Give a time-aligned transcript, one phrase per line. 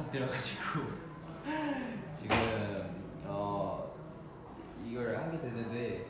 [0.00, 0.80] 부탁드려가지고
[2.18, 2.36] 지금
[3.24, 3.94] 어
[4.84, 6.06] 이걸 하게 됐는데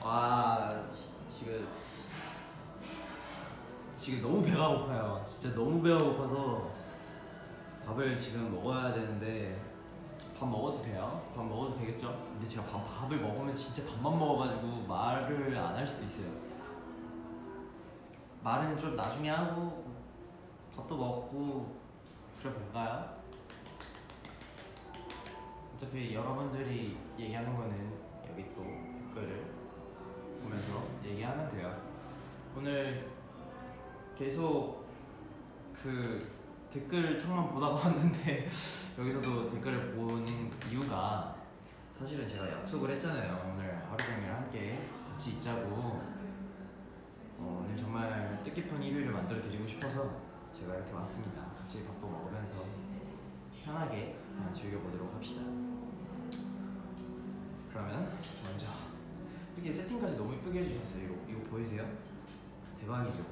[0.00, 1.66] 와 지- 지금
[3.94, 5.20] 지금 너무 배가 고파요.
[5.26, 6.70] 진짜 너무 배가 고파서
[7.84, 9.60] 밥을 지금 먹어야 되는데
[10.38, 11.28] 밥 먹어도 돼요?
[11.34, 12.16] 밥 먹어도 되겠죠?
[12.32, 16.30] 근데 제가 밥, 밥을 먹으면 진짜 밥만 먹어가지고 말을 안 할 수도 있어요.
[18.44, 19.87] 말은 좀 나중에 하고
[20.78, 21.76] 밥도 먹고
[22.40, 23.18] 그래 볼까요?
[25.74, 27.92] 어차피 여러분들이 얘기하는 거는
[28.30, 29.52] 여기 또 댓글을
[30.40, 31.82] 보면서 얘기하면 돼요.
[32.56, 33.08] 오늘
[34.16, 34.86] 계속
[35.72, 36.30] 그
[36.70, 38.48] 댓글 창만 보다가 왔는데
[38.98, 41.36] 여기서도 댓글을 보는 이유가
[41.98, 43.52] 사실은 제가 약속을 했잖아요.
[43.52, 46.18] 오늘 하루 종일 함께 같이 있자고.
[47.40, 50.27] 어, 오늘 정말 뜻깊은 일요일을 만들어 드리고 싶어서
[50.58, 51.42] 제가 이렇게 왔습니다.
[51.58, 52.64] 같이 밥도 먹으면서
[53.64, 55.42] 편하게 그냥 즐겨보도록 합시다.
[57.70, 58.10] 그러면
[58.44, 58.66] 먼저
[59.56, 61.04] 이렇게 세팅까지 너무 이쁘게 해주셨어요.
[61.04, 61.86] 이거, 이거 보이세요?
[62.80, 63.24] 대박이죠?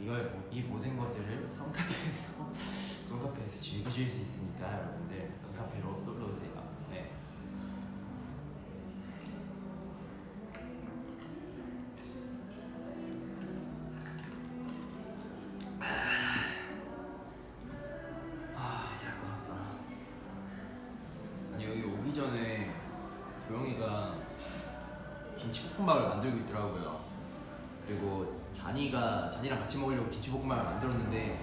[0.00, 2.52] 이걸 모- 이 모든 것들을 썬카페에서
[3.08, 6.51] 썬카페에서 즐기실 수 있으니까 여러분들 썬카페로 놀러 오세요.
[26.72, 27.00] 만들고 있더라고요.
[27.86, 31.40] 그리고 잔이가 잔이랑 같이 먹으려고 김치볶음밥을 만들었는데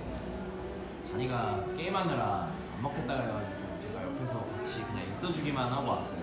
[1.03, 6.19] 잔이가 게임하느라 안 먹겠다 그래가지고 제가 옆에서 같이 그냥 있어주기만 하고 왔어요.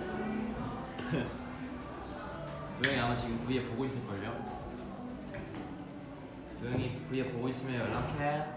[2.83, 4.56] 도영이 아마 지금 V에 보고 있을걸요?
[6.61, 8.56] 도영이 V에 보고 있으면 연락해.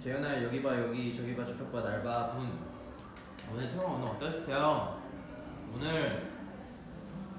[0.00, 2.58] 재현아 여기 봐 여기 저기 봐 저쪽 봐 날 봐 분.
[3.52, 4.98] 오늘 태영 오늘 어떠셨어요?
[5.74, 6.30] 오늘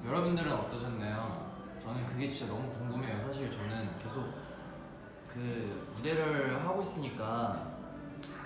[0.06, 1.50] 여러분들은 어떠셨나요?
[1.82, 3.24] 저는 그게 진짜 너무 궁금해요.
[3.26, 4.32] 사실 저는 계속
[5.34, 7.72] 그 무대를 하고 있으니까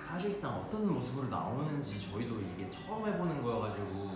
[0.08, 4.12] 사실상 어떤 모습으로 나오는지 저희도 이게 처음 해보는 거여가지고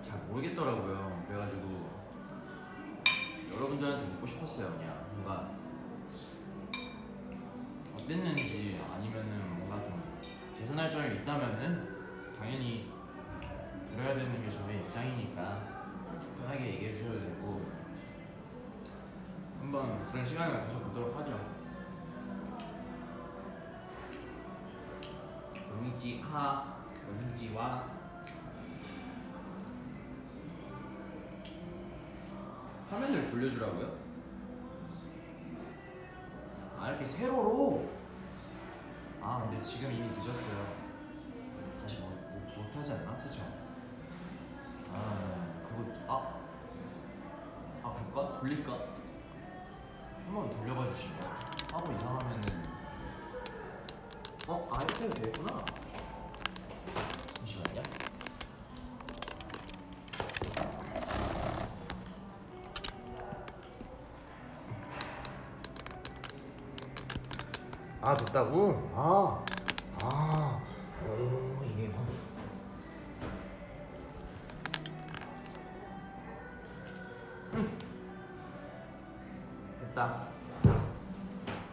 [0.00, 1.24] 잘 모르겠더라고요.
[1.26, 1.90] 그래가지고
[3.52, 4.68] 여러분들한테 묻고 싶었어요.
[4.76, 5.50] 그냥 뭔가
[8.02, 10.02] 어땠는지 아니면은 뭔가 좀
[10.58, 12.90] 개선할 점이 있다면은 당연히
[13.90, 15.84] 들어야 되는 게 저의 입장이니까
[16.38, 17.70] 편하게 얘기해 주셔도 되고
[19.60, 21.38] 한번 그런 시간을 가져보도록 하죠.
[25.70, 27.86] 용이지하, 용이지와
[32.90, 33.96] 화면을 돌려주라고요?
[36.78, 38.01] 아 이렇게 세로로?
[39.22, 40.66] 아 근데 지금 이미 늦었어요.
[41.80, 43.16] 다시 못, 못, 못 하지 않나?
[43.22, 43.40] 그죠?
[44.92, 46.40] 아 그거 아,
[47.84, 48.40] 아 그럴까?
[48.40, 48.72] 돌릴까?
[50.26, 51.18] 한번 돌려봐 주시면
[51.72, 52.42] 하고 이상하면은
[54.48, 54.68] 어?
[54.72, 55.64] 아 이렇게 되겠구나
[57.36, 57.82] 잠시만요
[68.04, 68.90] 아 됐다고?
[68.96, 69.44] 아,
[70.02, 70.60] 아,
[71.06, 72.04] 오 이게 뭐
[77.54, 77.78] 음.
[79.80, 80.26] 됐다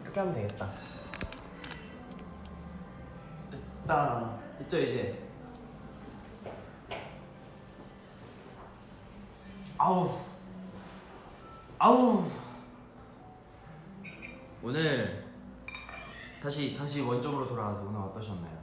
[0.03, 0.69] 이렇게 하면 되겠다
[3.89, 4.39] 됐다.
[4.59, 5.27] 됐죠 이제.
[9.79, 10.19] 아우.
[11.79, 12.23] 아우.
[14.61, 15.08] 오늘
[16.41, 18.57] 다시 다시 원점으로 돌아가서 오늘 어떠셨나요?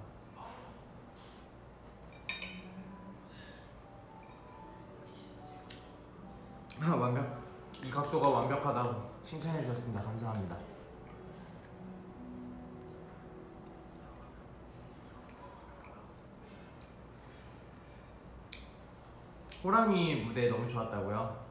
[6.80, 7.42] 아, 완벽.
[7.84, 10.02] 이 각도가 완벽하다고 칭찬해 주셨습니다.
[10.02, 10.56] 감사합니다.
[19.62, 21.46] 호랑이 무대 너무 좋았다고요?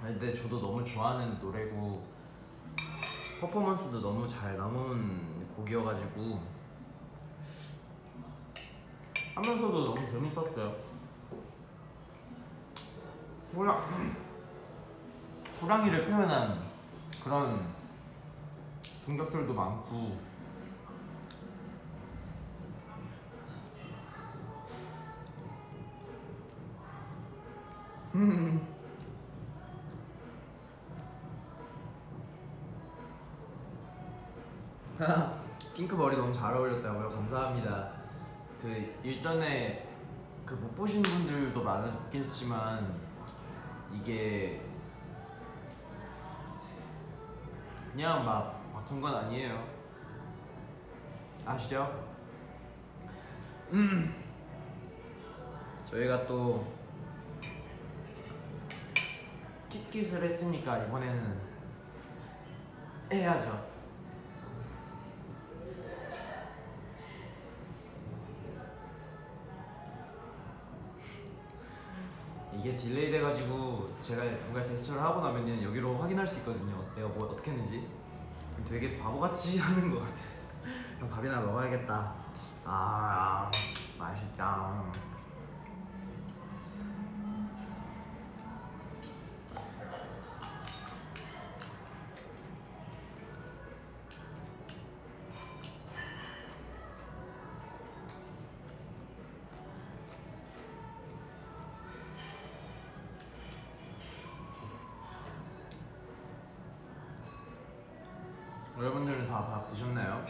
[0.00, 2.19] 아, 근데 저도 너무 좋아하는 노래고
[3.40, 6.42] 퍼포먼스도 너무 잘 나온 곡이어가지고
[9.34, 10.76] 하면서도 너무 재밌었어요.
[13.56, 14.14] 호랑
[15.62, 16.62] 호랑이를 표현한
[17.24, 17.66] 그런
[19.06, 20.18] 동작들도 많고
[28.14, 28.79] 음.
[35.74, 37.08] 핑크 머리 너무 잘 어울렸다고요?
[37.10, 37.92] 감사합니다.
[38.60, 39.88] 그 일전에
[40.44, 42.92] 그 못 보신 분들도 많았겠지만
[43.94, 44.60] 이게
[47.92, 49.64] 그냥 막 바꾼 건 아니에요.
[51.46, 52.04] 아시죠?
[53.72, 54.14] 음.
[55.86, 56.66] 저희가 또
[59.68, 61.40] Kick It을 했으니까 이번에는
[63.12, 63.69] 해야죠.
[72.60, 76.84] 이게 delay 돼가지고 제가 뭔가 제스처를 하고 나면은 여기로 확인할 수 있거든요.
[76.94, 77.88] 내가 뭐 어떻게 했는지.
[78.68, 80.20] 되게 바보같이 하는 것 같아.
[80.96, 82.14] 그럼 밥이나 먹어야겠다.
[82.66, 83.50] 아,
[83.98, 84.84] 맛있다.
[108.80, 110.24] 여러분들은 다 밥 드셨나요?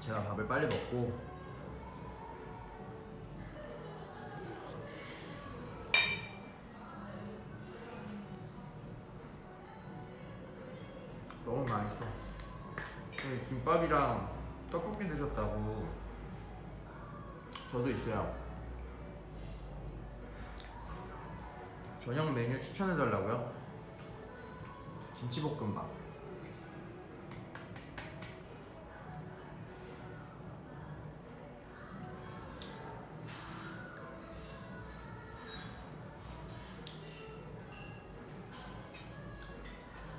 [0.00, 1.18] 제가 밥을 빨리 먹고
[11.44, 12.04] 너무 맛있어.
[13.48, 14.30] 김밥이랑
[14.70, 15.88] 떡볶이 드셨다고
[17.72, 18.35] 저도 있어요.
[22.06, 23.52] 저녁 메뉴 추천해 달라고요?
[25.18, 25.90] 김치볶음밥.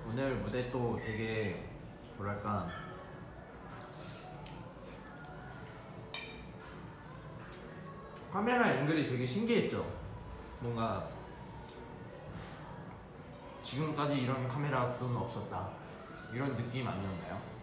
[0.09, 1.69] 오늘 무대 또 되게
[2.17, 2.67] 뭐랄까
[8.29, 9.89] 카메라 앵글이 되게 신기했죠.
[10.59, 11.16] 뭔가
[13.77, 15.69] 지금까지 이런 카메라 구도는 없었다.
[16.33, 17.56] 이런 느낌 아니었나요?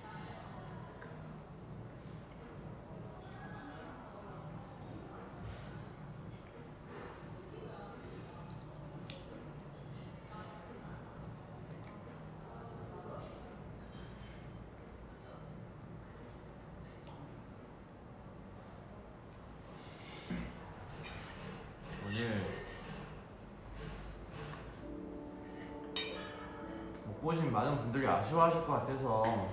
[28.15, 29.49] 아쉬워하실 것 같아서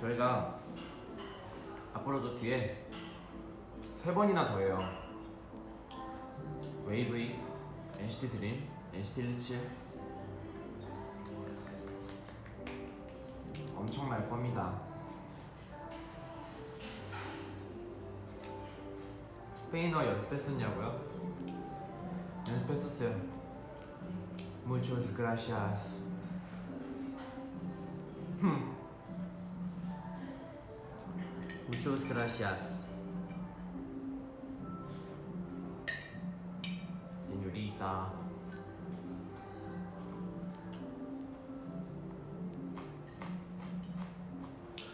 [0.00, 0.58] 저희가
[1.94, 2.86] 앞으로도 뒤에
[3.96, 4.78] 세 번이나 더 해요.
[6.84, 7.38] 웨이브이,
[7.98, 9.70] NCT 드림, NCT 127
[13.76, 14.80] 엄청 날 겁니다.
[19.58, 21.00] 스페인어 연습했었냐고요?
[22.48, 23.38] 연습했었어요.
[24.64, 26.07] Muchos gracias.
[32.07, 32.59] gracias.
[37.27, 38.09] Señorita.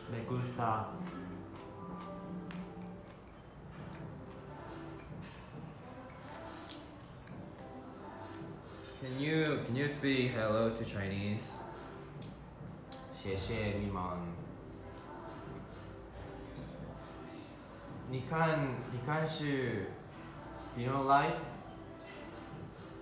[0.10, 0.88] Me gusta.
[9.00, 11.44] Can you can you speak hello to Chinese?
[13.22, 14.43] 谢谢你们。
[18.14, 19.92] 你看你看是
[20.76, 21.38] You know like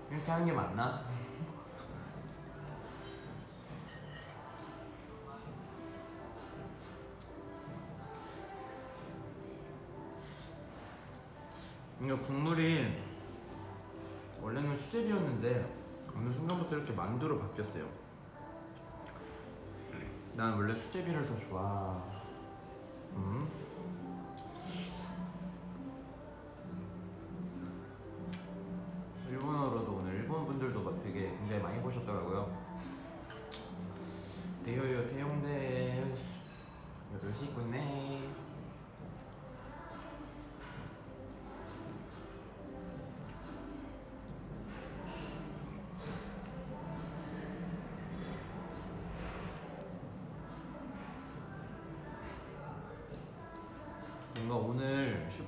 [0.10, 1.06] 이렇게 하는 게 맞나?
[12.02, 12.96] 이거 국물이
[14.42, 15.78] 원래는 수제비였는데
[16.16, 17.86] 어느 순간부터 이렇게 만두로 바뀌었어요.
[20.36, 22.02] 난 원래 수제비를 더 좋아.
[23.14, 23.61] 음.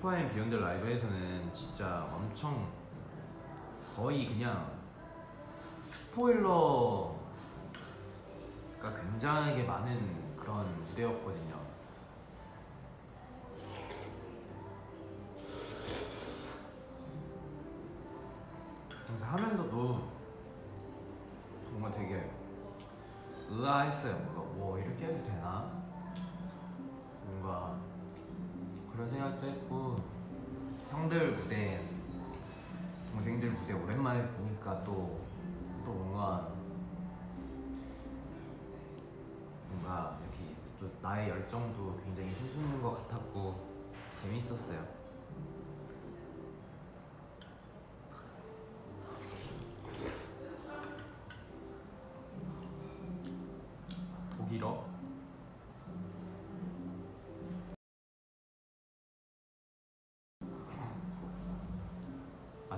[0.04, 2.70] 슈퍼엠 비욘드 라이브에서는 진짜 엄청
[3.96, 4.70] 거의 그냥
[5.80, 7.16] 스포일러가
[9.00, 11.43] 굉장하게 많은 그런 무대였거든요.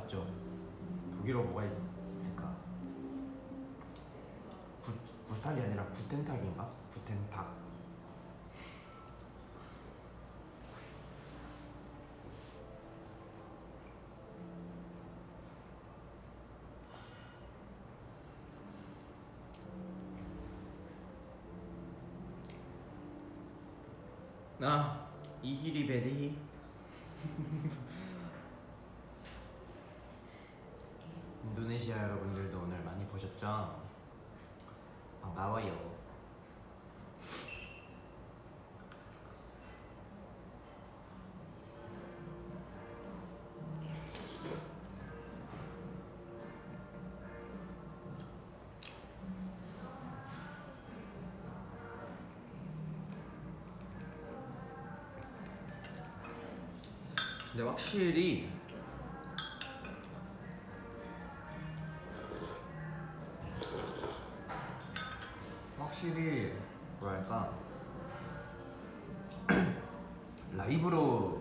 [0.07, 0.25] 맞죠?
[1.19, 2.55] 독일어 뭐가 있을까?
[4.85, 4.93] 구,
[5.29, 6.71] 구스탁이 아니라 구텐탁인가?
[6.95, 7.57] 구텐탁
[24.63, 25.09] 아
[25.43, 26.37] 이히리 베리 인
[31.97, 33.81] 도네시아 여러분들도 오늘 많이 보셨죠?
[35.23, 35.97] 반가워요.
[57.53, 58.56] 근데 확실히
[65.97, 66.53] 확실히
[67.01, 67.51] 뭐랄까
[70.55, 71.41] 라이브로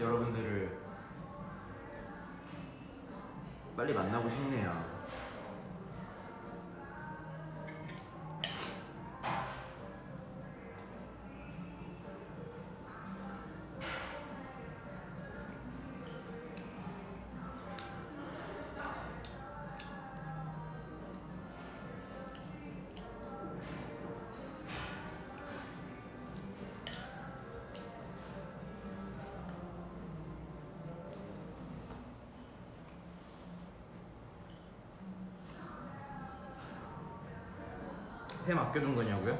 [0.00, 0.76] 여러분들을
[3.76, 4.83] 빨리 만나고 싶네요.
[38.46, 39.38] 햄 아껴둔 거냐고요?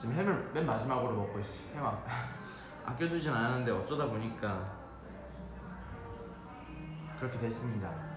[0.00, 1.58] 지금 햄을 맨 마지막으로 먹고 있어요.
[1.74, 2.02] 햄 아,
[2.84, 4.76] 아껴두진 않았는데 어쩌다 보니까
[7.18, 8.15] 그렇게 됐습니다.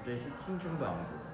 [0.00, 1.29] 갑자기 슈팅 중도 안 보고.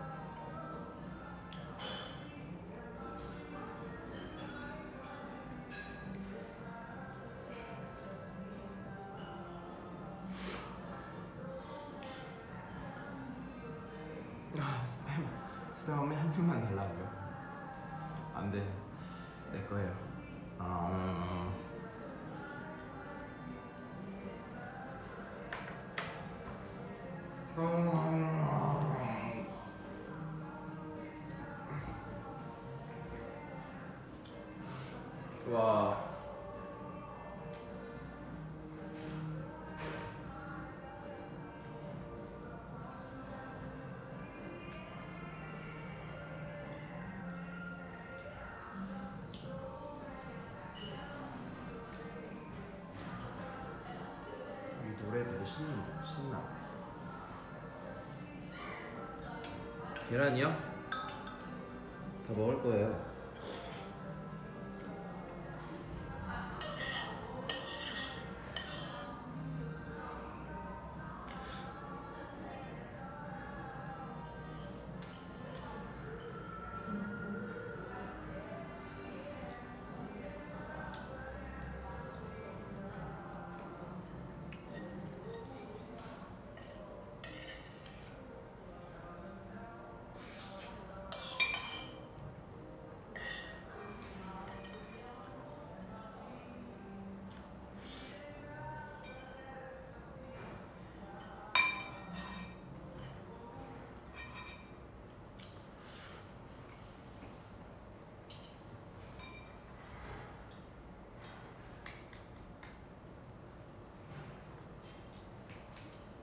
[60.16, 60.49] 계란이요?
[60.49, 62.95] 다 먹을 거예요.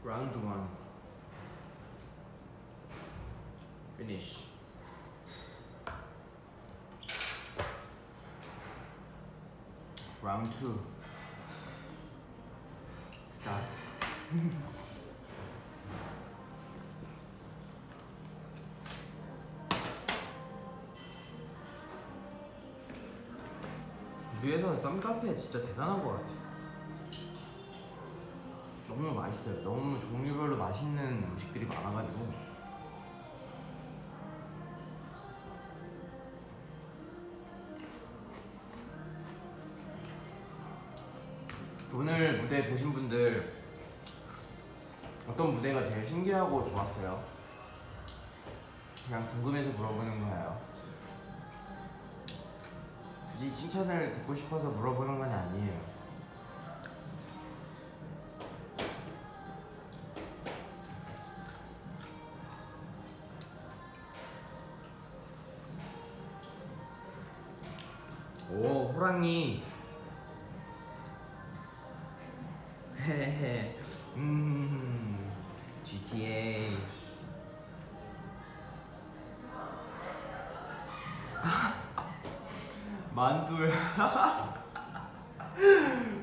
[0.02, 0.68] Round one.
[3.96, 4.44] Finish.
[10.22, 10.78] Round two.
[13.40, 13.64] Start.
[24.42, 26.41] 위에서 쌈카페 진짜 대단한 것 같아.
[28.95, 29.63] 너무 맛있어요.
[29.63, 32.31] 너무 종류별로 맛있는 음식들이 많아가지고.
[41.91, 43.63] 오늘 무대 보신 분들
[45.27, 47.23] 어떤 무대가 제일 신기하고 좋았어요?
[49.07, 50.61] 그냥 궁금해서 물어보는 거예요.
[53.31, 55.92] 굳이 칭찬을 듣고 싶어서 물어보는 건 아니에요.
[72.99, 73.77] 헤헤.
[74.15, 75.31] 음
[75.83, 76.77] GTA
[83.13, 83.71] 만둘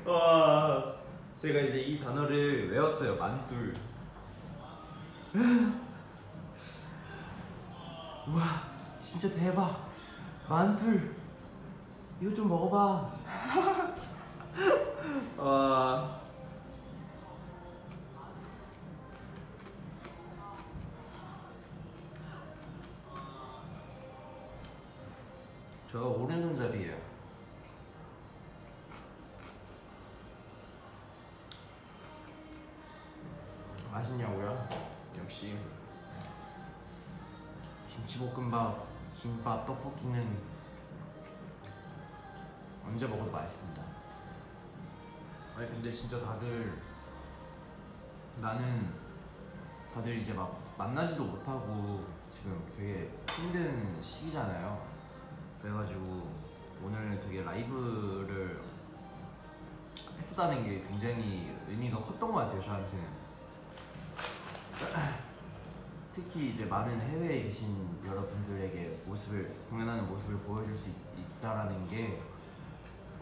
[0.04, 0.94] 와
[1.38, 3.72] 제가 이제 이 단어를 외웠어요 만둘.
[8.26, 8.42] 우와
[8.98, 9.88] 진짜 대박.
[10.48, 11.19] 만둘
[12.20, 13.19] 이거 좀 먹어봐.
[45.80, 46.74] 근데 진짜 다들
[48.38, 48.92] 나는
[49.94, 54.86] 다들 이제 막 만나지도 못하고 지금 되게 힘든 시기잖아요.
[55.62, 56.28] 그래가지고
[56.84, 58.60] 오늘 되게 라이브를
[60.18, 63.06] 했었다는 게 굉장히 의미가 컸던 것 같아요 저한테는.
[66.12, 70.94] 특히 이제 많은 해외에 계신 여러분들에게 모습을 공연하는 모습을 보여줄 수 있,
[71.38, 72.20] 있다라는 게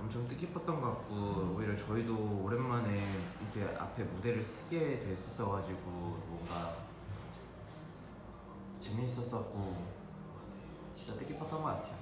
[0.00, 6.76] 엄청 뜻깊었던 것 같고 오히려 저희도 오랜만에 이렇게 앞에 무대를 쓰게 됐었어가지고 뭔가
[8.80, 9.86] 재밌었었고
[10.96, 11.98] 진짜 뜻깊었던 것 같아요.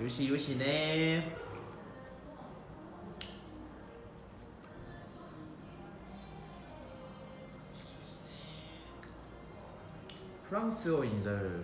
[0.00, 1.47] 요시 요시네.
[10.48, 11.62] 프랑스어 인사를.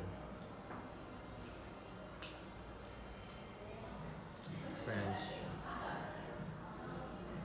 [4.82, 5.40] French.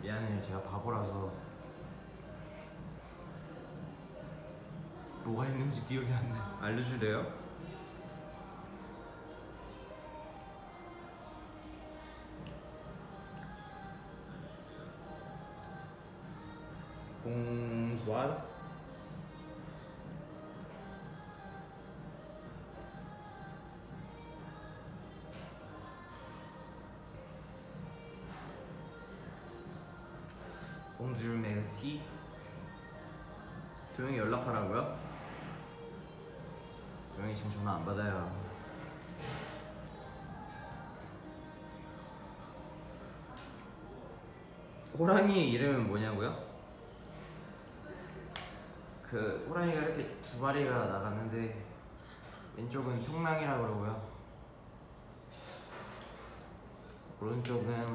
[0.02, 0.42] 미안해요.
[0.42, 1.32] 제가 바보라서.
[5.24, 7.49] 뭐가 있는지 기억이 안 나요 알려줄래요?
[45.00, 46.38] 호랑이 이름은 뭐냐고요?
[49.10, 51.58] 그 호랑이가 이렇게 두 마리가 나갔는데
[52.58, 54.10] 왼쪽은 통랑이라 그러고요.
[57.22, 57.86] 오른쪽은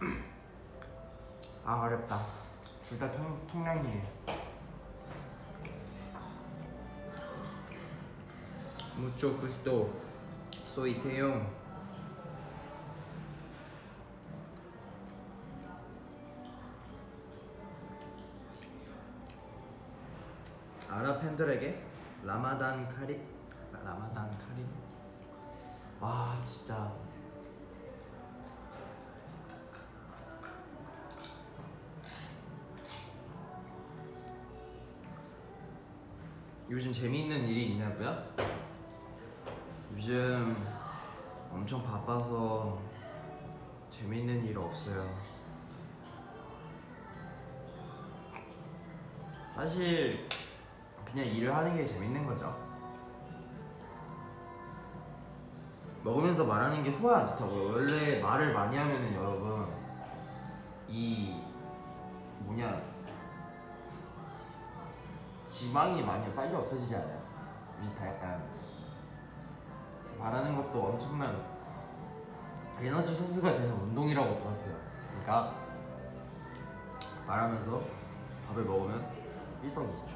[1.64, 2.24] 아 어렵다.
[2.88, 3.10] 둘 다
[3.50, 4.02] 통랑이에요.
[8.96, 9.90] Mucho gusto.
[10.72, 11.59] Soy 태용.
[21.40, 21.82] 아랍 팬들에게
[22.22, 23.18] 라마단 카리
[23.72, 24.66] 라마단 카리
[25.98, 26.92] 와 진짜
[36.68, 38.22] 요즘 재미있는 일이 있냐고요?
[39.96, 40.56] 요즘
[41.50, 42.80] 엄청 바빠서
[43.90, 45.18] 재미있는 일 없어요.
[49.54, 50.28] 사실
[51.12, 52.56] 그냥 일을 하는 게 재밌는 거죠.
[56.02, 57.72] 먹으면서 말하는 게 소화 안 좋다고요.
[57.72, 59.68] 원래 말을 많이 하면은 여러분
[60.88, 61.42] 이
[62.40, 62.80] 뭐냐
[65.44, 67.20] 지방이 많이 빨리 없어지지 않아요?
[67.82, 68.42] 이다 약간
[70.18, 71.44] 말하는 것도 엄청난
[72.80, 74.74] 에너지 소비가 되는 운동이라고 들었어요.
[75.10, 75.54] 그러니까
[77.26, 77.82] 말하면서
[78.48, 79.06] 밥을 먹으면
[79.62, 80.09] 일석이조.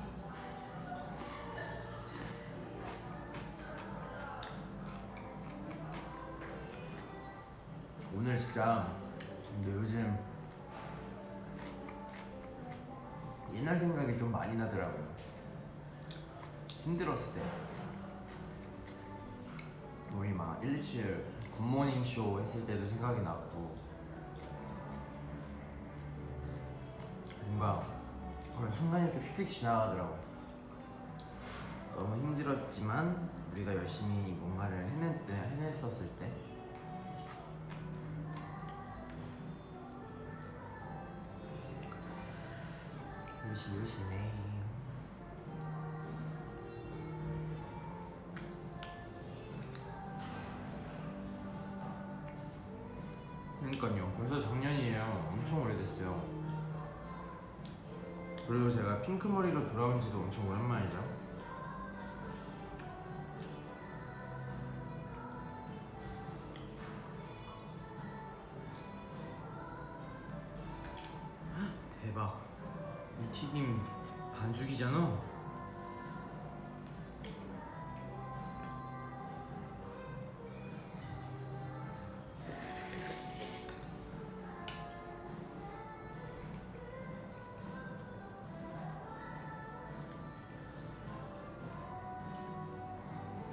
[8.25, 8.91] 오늘 진짜
[9.51, 10.19] 근데 요즘
[13.53, 15.07] 옛날 생각이 좀 많이 나더라고요.
[16.69, 17.43] 힘들었을 때
[20.17, 21.23] 우리 막 127
[21.55, 23.77] 굿모닝 쇼 했을 때도 생각이 났고
[27.43, 27.87] 뭔가
[28.57, 30.19] 그런 순간이 이렇게 휙휙 지나가더라고요.
[31.95, 36.54] 너무 힘들었지만 우리가 열심히 뭔가를 해냈, 해냈었을 때
[43.55, 44.33] 요시 요시네
[53.61, 54.13] 그러니까요.
[54.17, 55.31] 벌써 작년이에요.
[55.33, 56.21] 엄청 오래됐어요.
[58.49, 61.04] 그리고 제가 핑크 머리로 돌아온 지도 엄청 오랜만이죠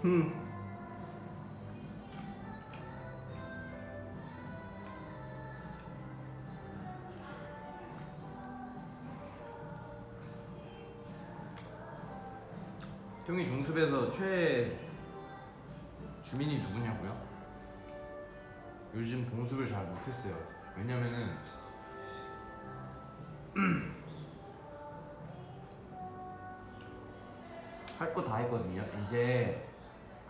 [0.03, 0.31] 음.
[13.25, 14.77] 형이 중숲에서 최애
[16.23, 17.15] 주민이 누구냐고요?
[18.95, 20.35] 요즘 봉숲을 잘 못했어요.
[20.77, 21.37] 왜냐면은
[27.99, 28.83] 할 거 다 했거든요.
[29.03, 29.69] 이제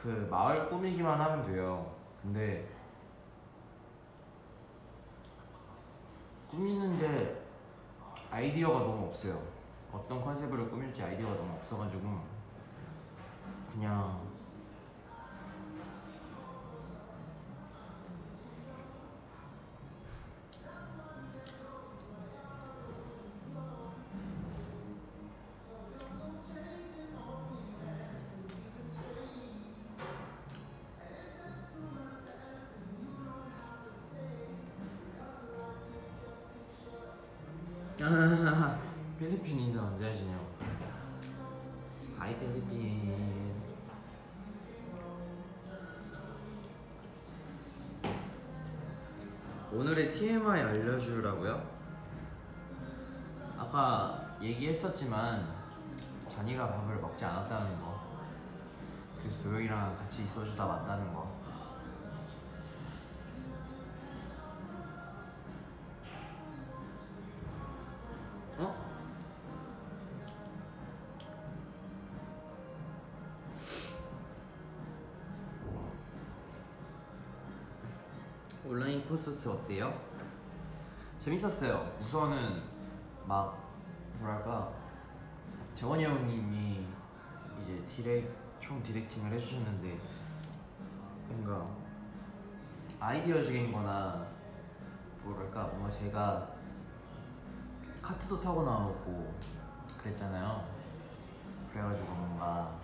[0.01, 1.93] 그 마을 꾸미기만 하면 돼요.
[2.23, 2.67] 근데
[6.49, 7.45] 꾸미는데
[8.31, 9.39] 아이디어가 너무 없어요.
[9.91, 12.19] 어떤 컨셉으로 꾸밀지 아이디어가 너무 없어가지고
[13.73, 14.30] 그냥
[40.01, 40.47] 언제 하시냐고.
[42.17, 43.61] 하이 필리핀.
[49.71, 51.69] 오늘의 TMI 알려주라고요?
[53.59, 55.47] 아까 얘기했었지만
[56.27, 58.01] 잔이가 밥을 먹지 않았다는 거.
[59.19, 61.20] 그래서 도영이랑 같이 있어주다 만나는 거.
[79.41, 79.91] 콘서트 어때요?
[81.19, 81.91] 재밌었어요.
[82.01, 82.61] 우선은
[83.25, 83.57] 막
[84.19, 84.71] 뭐랄까
[85.73, 86.85] 재원이 형님이
[87.63, 89.99] 이제 디렉 총 디렉팅을 해주셨는데
[91.27, 91.67] 뭔가
[92.99, 94.27] 아이디어적인거나
[95.23, 96.47] 뭐랄까 뭔가 제가
[98.01, 99.33] 카트도 타고 나오고
[99.99, 100.63] 그랬잖아요.
[101.71, 102.79] 그래가지고 뭔가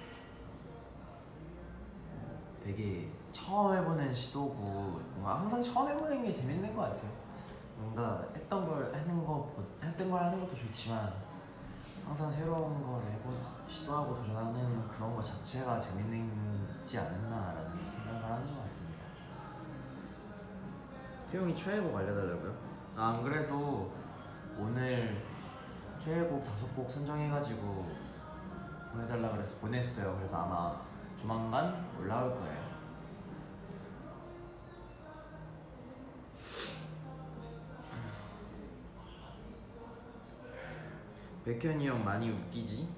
[2.63, 3.11] 되게
[3.47, 7.09] 처음 해보는 시도고 뭔가 항상 처음 해보는 게 재밌는 것 같아요.
[7.77, 9.49] 뭔가 했던 걸 하는 거
[9.81, 11.13] 했던 걸 하는 것도 좋지만
[12.05, 13.31] 항상 새로운 걸 해보
[13.65, 19.05] 시도하고 도전하는 그런 것 자체가 재밌지 않았나라는 생각을 하는 것 같습니다.
[21.31, 22.53] 태용이 최애곡 알려달라고요?
[22.97, 23.93] 아, 안 그래도
[24.59, 25.23] 오늘
[26.03, 27.95] 최애곡 다섯 곡 선정해가지고
[28.91, 30.17] 보내달라 그래서 보냈어요.
[30.17, 30.81] 그래서 아마
[31.21, 32.66] 조만간 올라올 거예요.
[41.47, 42.89] 백현이 형 많이 웃기지?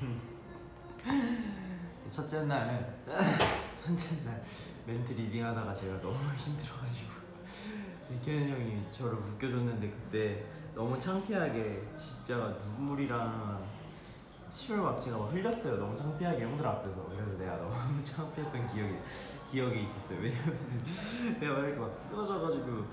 [2.10, 2.98] 첫째 날
[3.84, 4.42] 첫째 날
[4.86, 7.10] 멘트 리딩하다가 제가 너무 힘들어가지고
[8.08, 13.62] 백현이 형이 저를 웃겨줬는데 그때 너무 창피하게 진짜 눈물이랑
[14.48, 15.76] 침을 막 제가 막 흘렸어요.
[15.76, 18.96] 너무 창피하게 형들 앞에서 그래서 내가 너무 창피했던 기억이
[19.52, 20.20] 기억이 있었어요.
[20.20, 20.58] 왜냐면
[21.38, 22.86] 내가 막 이렇게 막 쓰러져가지고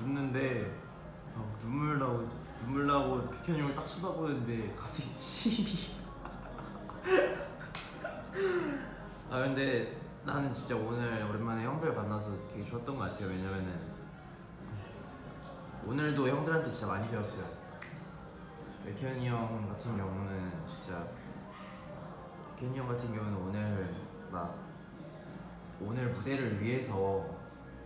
[0.00, 0.74] 웃는데
[1.36, 2.26] 막 눈물 나고
[2.64, 5.94] 눈물 나고 백현이 형을 딱 쳐다보는데 갑자기 침이
[9.30, 13.28] 아 근데 나는 진짜 오늘 오랜만에 형들 만나서 되게 좋았던 것 같아요.
[13.28, 13.78] 왜냐면은
[15.86, 17.44] 오늘도 형들한테 진짜 많이 배웠어요.
[18.84, 21.06] 백현이 형 같은 경우는 진짜
[22.58, 23.94] 백현이 형 같은 경우는 오늘
[24.30, 24.56] 막
[25.82, 27.26] 오늘 무대를 위해서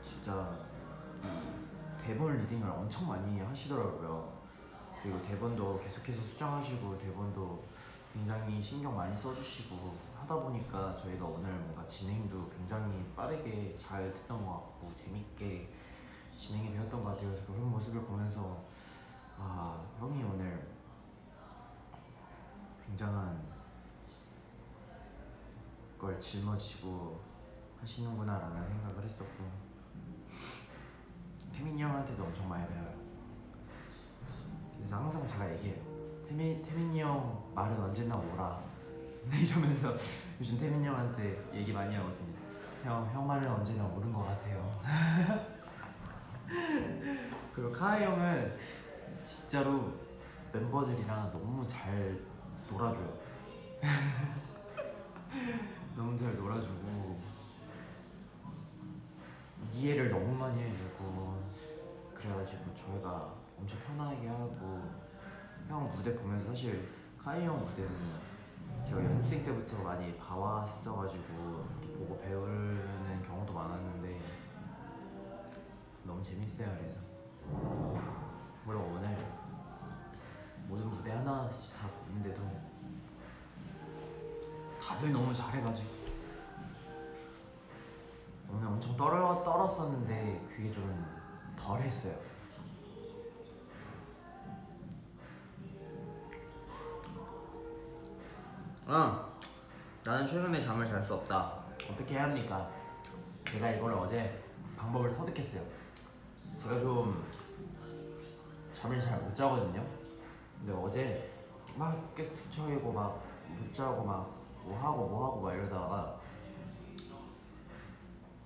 [0.04, 0.56] 진짜
[1.24, 4.37] 이 대본 리딩을 엄청 많이 하시더라고요.
[5.02, 7.64] 그리고 대본도 계속해서 수정하시고 대본도
[8.12, 14.52] 굉장히 신경 많이 써주시고 하다 보니까 저희가 오늘 뭔가 진행도 굉장히 빠르게 잘 됐던 것
[14.52, 15.72] 같고 재밌게
[16.36, 17.30] 진행이 되었던 것 같아요.
[17.30, 18.64] 그래서 그런 모습을 보면서
[19.38, 20.68] 아 형이 오늘
[22.86, 23.46] 굉장한
[25.98, 27.20] 걸 짊어지고
[27.80, 29.44] 하시는구나라는 생각을 했었고
[31.52, 33.07] 태민이 형한테도 엄청 많이 배워요.
[34.88, 35.76] 그래서 항상 제가 얘기해요.
[36.26, 38.58] 태민, 태민이 형 말은 언제나 오라.
[39.30, 39.94] 이러면서
[40.40, 42.34] 요즘 태민이 형한테 얘기 많이 하거든요.
[42.82, 44.80] 형, 형 말은 언제나 옳은 것 같아요.
[47.54, 48.56] 그리고 카이 형은
[49.22, 49.92] 진짜로
[50.54, 52.18] 멤버들이랑 너무 잘
[52.70, 53.18] 놀아줘요.
[55.94, 57.20] 너무 잘 놀아주고
[59.74, 61.42] 이해를 너무 많이 해주고
[62.14, 64.82] 그래가지고 저희가 엄청 편하게 하고
[65.68, 66.88] 형 무대 보면서 사실
[67.22, 67.90] 카이 형 무대는
[68.86, 71.66] 제가 연습생 때부터 많이 봐왔어가지고
[71.98, 74.20] 보고 배우는 경우도 많았는데
[76.04, 77.00] 너무 재밌어요 그래서.
[78.64, 79.16] 물론 오늘
[80.66, 82.42] 모든 무대 하나씩 다 보는데도
[84.80, 85.90] 다들 너무 잘해가지고
[88.50, 91.04] 오늘 엄청 떨어, 떨었었는데 그게 좀
[91.58, 92.27] 덜했어요
[98.90, 99.28] 아
[100.02, 102.70] 나는 최근에 잠을 잘 수 없다 어떻게 해야 합니까?
[103.46, 104.42] 제가 이걸 어제
[104.78, 105.62] 방법을 터득했어요
[106.58, 107.22] 제가 좀
[108.72, 109.84] 잠을 잘 못 자거든요.
[110.58, 111.30] 근데 어제
[111.76, 116.20] 막 계속 뒤척이고 막 못 자고 막 뭐 하고 뭐 하고 막 이러다가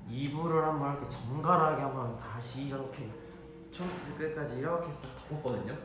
[0.09, 3.11] 이불을 한번 이렇게 정갈하게 한번 다시 이렇게
[3.73, 5.77] 처음부터 끝까지 이렇게 해서 덮었거든요.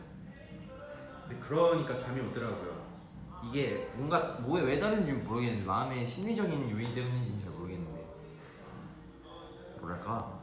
[1.28, 2.77] 근데 그러니까 잠이 오더라고요.
[3.48, 8.06] 이게 뭔가 뭐에 왜 다른지 모르겠는데 마음의 심리적인 요인 때문인지는 잘 모르겠는데
[9.80, 10.38] 뭐랄까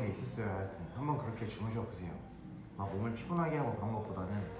[0.00, 0.46] 게 있었어요.
[0.48, 2.12] 하여튼 한번 그렇게 주무셔 보세요.
[2.76, 4.50] 막 몸을 피곤하게 하고 그런 것보다는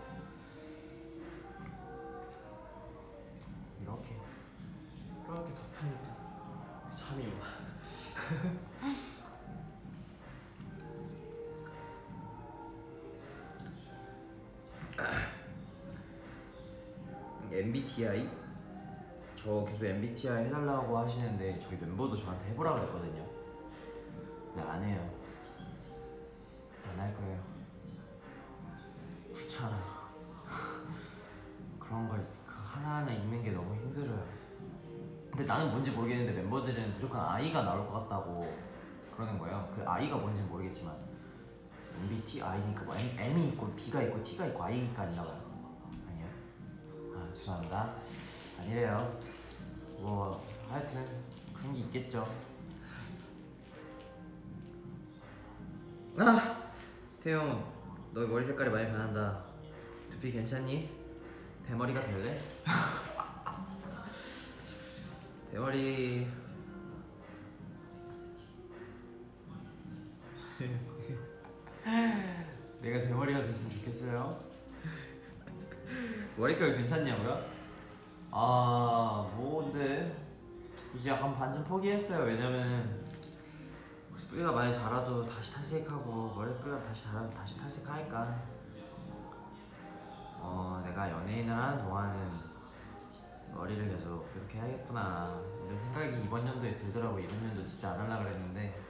[3.83, 4.17] 이렇게
[5.27, 8.61] 이렇게 덮으니까 잠이 와.
[17.91, 18.29] MBTI
[19.37, 23.27] 저 계속 MBTI 해달라고 하시는데 저희 멤버도 저한테 해보라 그랬거든요.
[24.55, 25.11] 근데 안 해요.
[26.93, 27.41] 안 할 거예요.
[29.35, 29.79] 귀찮아.
[31.79, 34.25] 그런 걸그 하나하나 읽는 게 너무 힘들어요.
[35.31, 38.57] 근데 나는 뭔지 모르겠는데 멤버들은 무조건 아이가 나올 것 같다고
[39.15, 39.69] 그러는 거예요.
[39.75, 40.95] 그 아이가 뭔지 모르겠지만
[42.03, 45.40] MBTI니까 뭐 M, M이 있고 B가 있고 T가 있고 I가 아닌가 봐요.
[45.40, 45.40] 아니에요?
[45.40, 45.40] 아
[47.51, 47.95] 죄송합니다.
[48.61, 49.19] 아니래요.
[49.99, 51.05] 뭐 하여튼
[51.55, 52.27] 그런 게 있겠죠.
[56.17, 56.71] 아
[57.23, 57.65] 태용
[58.13, 59.45] 너 머리 색깔이 많이 변한다.
[60.11, 60.89] 두피 괜찮니?
[61.67, 62.41] 대머리가 될래?
[65.51, 66.29] 대머리
[72.81, 74.50] 내가 대머리가 됐으면 좋겠어요.
[76.37, 77.43] 머리결 괜찮냐고요?
[78.31, 80.17] 아, 뭐 근데
[80.95, 82.25] 이제 약간 반쯤 포기했어요.
[82.25, 83.01] 왜냐면
[84.31, 88.43] 뿌리가 많이 자라도 다시 탈색하고 머리 뿌리가 다시 자라도 다시 탈색하니까
[90.39, 92.51] 어 내가 연예인을 하는 동안은
[93.53, 98.81] 머리를 계속 그렇게 해야겠구나 이런 생각이 이번 연도에 들더라고 이번 연도 진짜 안 하려고 그랬는데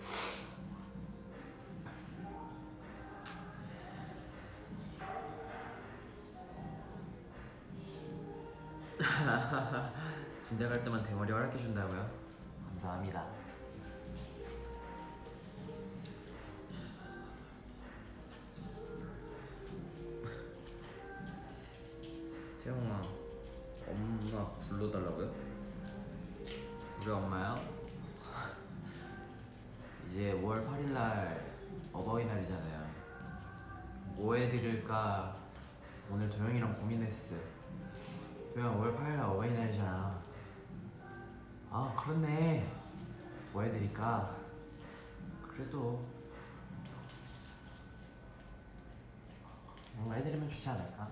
[10.46, 12.06] 군대 갈 때만 대머리 허락해 준다고요?
[12.68, 13.24] 감사합니다.
[22.62, 23.00] 태영아,
[23.88, 25.32] 엄마 불러달라고요?
[27.00, 27.54] 우리 엄마요?
[30.10, 31.40] 이제 5월 8일날
[31.94, 32.90] 어버이날이잖아요.
[34.16, 35.34] 뭐 해드릴까
[36.10, 37.59] 오늘 도영이랑 고민했어요.
[38.54, 40.20] 도영 5월 8일날 어버이날이잖아.
[41.70, 42.68] 아 그렇네.
[43.52, 44.36] 뭐 해드릴까?
[45.46, 46.04] 그래도
[49.94, 51.08] 뭔가 해드리면 좋지 않을까?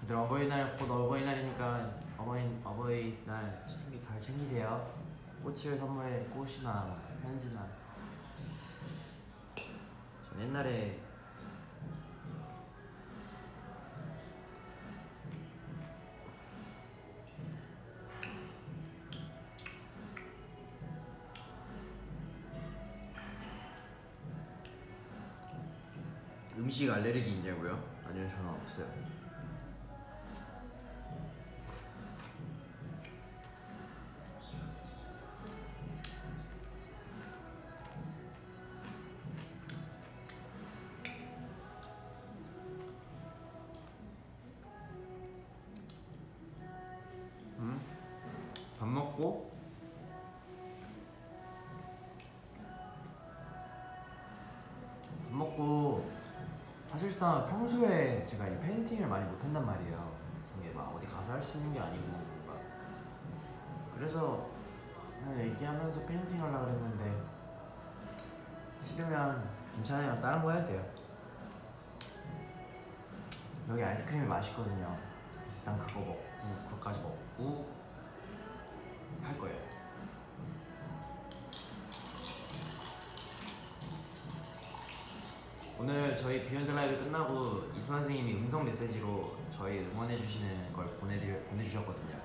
[0.00, 4.94] 다들 어버이날 곧 어버이날이니까 어버이 어버이날 챙기 잘 챙기세요.
[5.42, 7.66] 꽃을 선물해 꽃이나 편지나.
[9.54, 11.00] 전 옛날에
[26.78, 27.82] 음식 알레르기 있냐고요?
[28.06, 28.86] 아니요 저는 없어요.
[57.18, 60.12] 사실상 평소에 제가 이 painting을 많이 못한단 말이에요.
[60.60, 62.62] 이게 막 어디 가서 할 수 있는 게 아니고 뭔가
[63.96, 64.46] 그래서
[65.36, 67.20] 얘기하면서 painting 하려고 그랬는데
[68.82, 70.20] 싫으면 괜찮아요.
[70.20, 70.84] 다른 거 해도 돼요.
[73.68, 74.96] 여기 아이스크림이 맛있거든요.
[75.58, 76.22] 일단 그거 먹고
[76.70, 77.68] 그거까지 먹고
[79.24, 79.67] 할 거예요.
[85.80, 92.18] 오늘 저희 비욘드 라이브 끝나고 이수만 선생님이 음성 메시지로 저희 응원해 주시는 걸 보내드려 보내주셨거든요.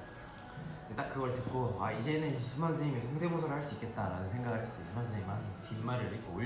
[0.95, 4.83] 딱 그걸 듣고 아 이제는 이수만 선생님이 성대모사를 할 수 있겠다라는 생각을 했어요.
[4.85, 6.45] 이수만 선생님 항상 뒷말을 이렇게 올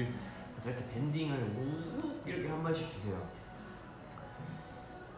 [0.65, 3.25] 이렇게 bending을 우 이렇게 한 번씩 주세요.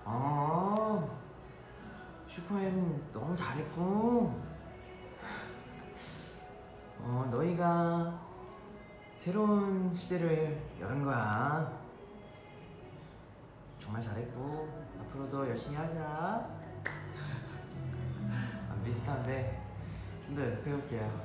[0.05, 1.07] 아
[2.27, 4.48] 슈퍼맨 너무 잘했고
[9.19, 11.77] 새로운 시대를 여는 거야.
[13.77, 14.69] 정말 잘했고
[15.01, 16.47] 앞으로도 열심히 하자.
[18.71, 19.61] 안 비슷한데
[20.25, 21.21] 좀 더 연습해 볼게요.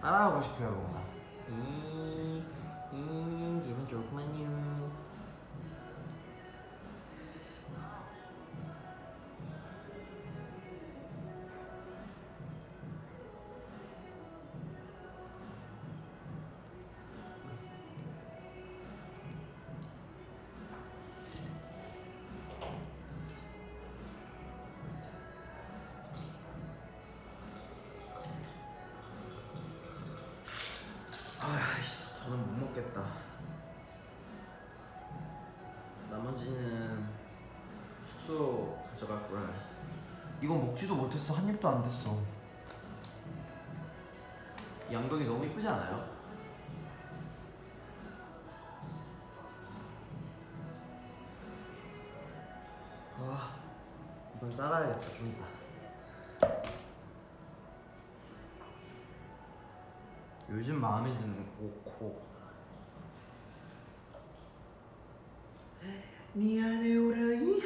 [0.00, 1.00] 따라하고 싶어요 뭔가.
[1.48, 2.46] 음,
[2.94, 4.79] 음, 기분 좋구만요.
[40.42, 42.16] 이건 먹지도 못했어 한 입도 안 됐어
[44.90, 46.20] 양동이 너무 이쁘지 않아요?
[53.22, 53.54] 아,
[54.36, 55.60] 이건 싸가야겠다 좀 이따.
[60.48, 62.20] 요즘 마음에 드는 오코.
[66.32, 67.60] 미안해 오라이.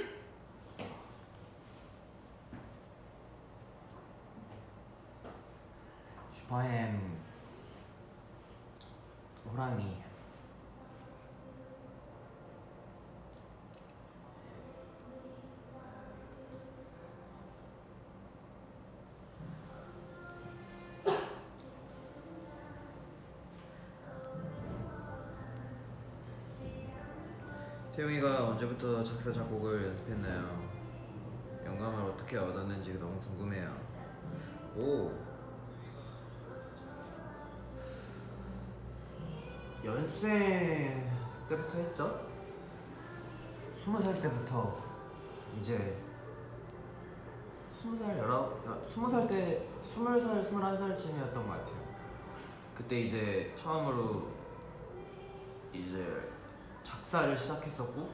[6.45, 7.01] 슈퍼햄
[9.47, 10.03] 호랑이
[27.97, 30.69] 태용이가 언제부터 작사 작곡을 연습했나요?
[31.65, 33.75] 영감을 어떻게 얻었는지 너무 궁금해요.
[34.77, 35.24] 오
[39.85, 41.11] 연습생
[41.49, 42.27] 때부터 했죠?
[43.77, 44.79] 스무 살 때부터
[45.61, 45.99] 이제
[47.83, 51.85] 스무 살 열아홉 아, 스무 살 때 스물 살 스물한 살쯤이었던 것 같아요.
[52.79, 54.29] 그때 이제 처음으로
[55.73, 56.31] 이제
[56.83, 58.09] 작사를 시작했었고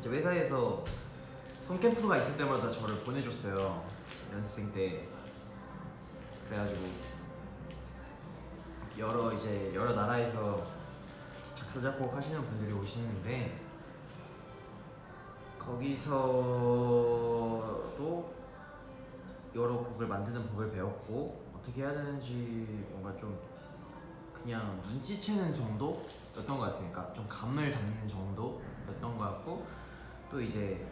[0.00, 0.82] 이제 회사에서
[1.66, 3.84] 손캠프가 있을 때마다 저를 보내줬어요
[4.32, 5.06] 연습생 때
[6.48, 6.80] 그래가지고
[8.98, 10.66] 여러 이제 여러 나라에서
[11.54, 13.60] 작사 작곡 하시는 분들이 오시는데
[15.58, 16.10] 거기서도
[19.54, 23.38] 여러 곡을 만드는 법을 배웠고 어떻게 해야 되는지 뭔가 좀
[24.32, 26.90] 그냥 눈치채는 정도였던 것 같아요.
[26.90, 29.66] 그러니까 좀 감을 잡는 정도였던 것 같고
[30.30, 30.86] 또 이제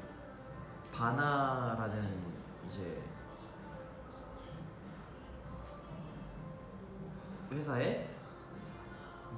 [0.93, 2.23] 바나라는
[2.69, 3.03] 이제
[7.51, 8.09] 회사에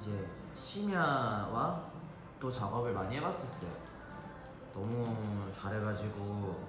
[0.01, 1.91] 이제 심야와
[2.39, 3.71] 또 작업을 많이 해봤었어요.
[4.73, 6.69] 너무 잘해가지고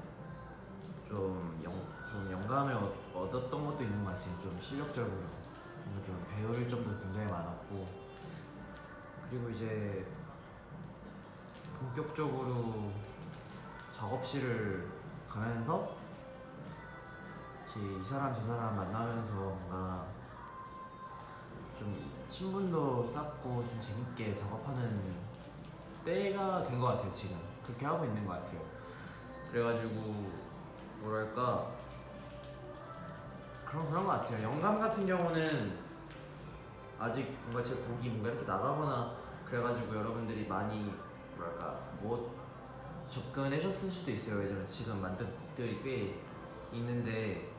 [1.07, 1.71] 좀, 영,
[2.09, 4.41] 좀 영감을 얻, 얻었던 것도 있는 것 같아요.
[4.41, 5.11] 좀 실력적으로
[6.05, 7.87] 좀 배울 점도 굉장히 많았고
[9.29, 10.05] 그리고 이제
[11.79, 12.91] 본격적으로
[13.93, 14.89] 작업실을
[15.29, 15.95] 가면서
[17.75, 20.07] 이 사람 저 사람 만나면서 뭔가
[21.81, 25.15] 좀 친분도 쌓고 좀 재밌게 작업하는
[26.05, 27.37] 때가 된 것 같아요 지금.
[27.65, 28.61] 그렇게 하고 있는 것 같아요.
[29.51, 30.29] 그래가지고
[31.01, 31.71] 뭐랄까
[33.65, 34.43] 그런 그런 것 같아요.
[34.43, 35.77] 영감 같은 경우는
[36.99, 39.15] 아직 뭔가 제 곡이 뭔가 이렇게 나가거나
[39.45, 40.93] 그래가지고 여러분들이 많이
[41.35, 42.29] 뭐랄까 못
[43.09, 44.35] 접근하셨을 수도 있어요.
[44.37, 46.19] 왜냐면 지금 만든 곡들이 꽤
[46.77, 47.49] 있는데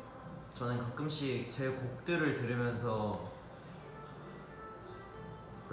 [0.54, 3.31] 저는 가끔씩 제 곡들을 들으면서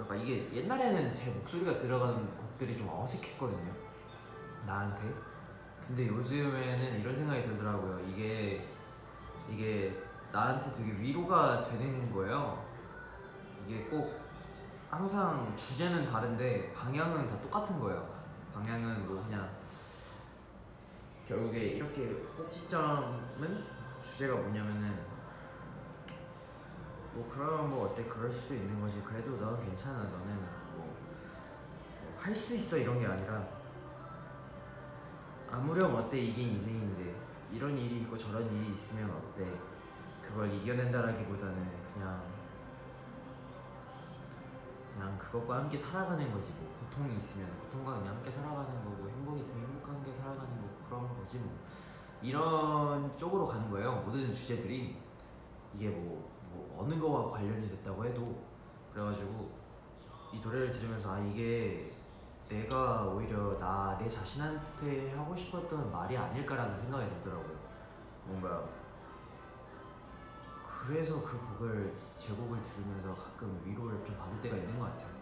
[0.04, 3.72] 그러니까 이게 옛날에는 제 목소리가 들어가는 곡들이 좀 어색했거든요.
[4.66, 5.02] 나한테.
[5.86, 8.00] 근데 요즘에는 이런 생각이 들더라고요.
[8.08, 8.66] 이게
[9.50, 9.98] 이게
[10.32, 12.64] 나한테 되게 위로가 되는 거예요.
[13.66, 14.20] 이게 꼭
[14.88, 18.08] 항상 주제는 다른데 방향은 다 똑같은 거예요.
[18.54, 19.48] 방향은 뭐 그냥
[21.26, 23.64] 결국에 이렇게 꼭지점은
[24.04, 25.09] 주제가 뭐냐면은
[27.12, 28.04] 뭐 그러면 뭐 어때?
[28.04, 29.02] 그럴 수도 있는 거지.
[29.02, 30.60] 그래도 넌 괜찮아 너는.
[32.14, 33.44] 뭐할 수 있어 이런 게 아니라.
[35.50, 36.18] 아무렴 어때?
[36.18, 37.14] 이게 인생인데.
[37.52, 39.46] 이런 일이 있고 저런 일이 있으면 어때?
[40.26, 42.22] 그걸 이겨낸다라기보다는 그냥
[44.94, 46.70] 그냥 그것과 함께 살아가는 거지 뭐.
[46.80, 47.48] 고통이 있으면.
[47.62, 51.58] 고통과 그냥 함께 살아가는 거고 행복이 있으면 행복과 함께 살아가는 거고 그런 거지 뭐.
[52.22, 54.96] 이런 쪽으로 가는 거예요 모든 주제들이.
[55.74, 58.42] 이게 뭐, 뭐 어느 거와 관련이 됐다고 해도
[58.92, 59.50] 그래가지고
[60.32, 61.92] 이 노래를 들으면서 아 이게
[62.48, 67.58] 내가 오히려 나 내 자신한테 하고 싶었던 말이 아닐까라는 생각이 들더라고요.
[68.24, 68.64] 뭔가
[70.86, 75.20] 그래서 그 곡을 제 곡을 들으면서 가끔 위로를 좀 받을 때가 있는 것 같아요.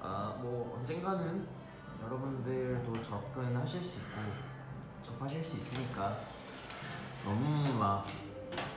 [0.00, 1.57] 아뭐 언젠가는
[2.02, 4.20] 여러분들도 접근하실 수 있고
[5.02, 6.18] 접하실 수 있으니까
[7.24, 8.06] 너무 막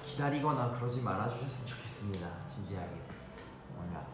[0.05, 3.01] 기다리거나 그러지 말아 주셨으면 좋겠습니다 진지하게
[3.75, 4.05] 뭔가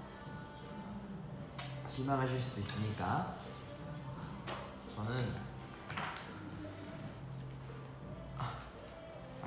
[1.89, 3.36] 실망하실 수도 있으니까
[4.95, 5.47] 저는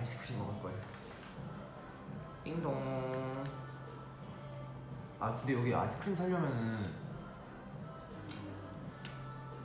[0.01, 0.81] 아이스크림 먹을 거예요.
[2.43, 3.45] 띵동.
[5.21, 6.83] 아 근데 여기 아이스크림 사려면은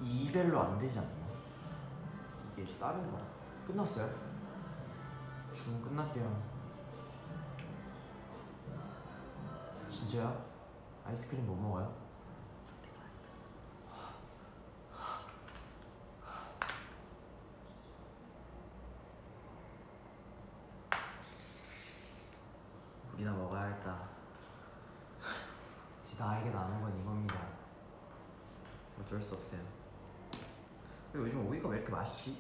[0.02, 1.10] 이별로 안 되지 않나?
[2.58, 3.20] 이게 다른 거
[3.68, 4.10] 끝났어요?
[5.54, 6.44] 주문 끝났대요.
[9.90, 10.46] 진짜야?
[11.06, 11.94] 아이스크림 못 먹어요?
[23.12, 24.10] 물이나 먹어야겠다.
[26.04, 27.36] 지 나에게 남은 건 이겁니다.
[29.00, 29.85] 어쩔 수 없어요.
[31.16, 32.36] 근데 요즘 오이가 왜 이렇게 맛있지?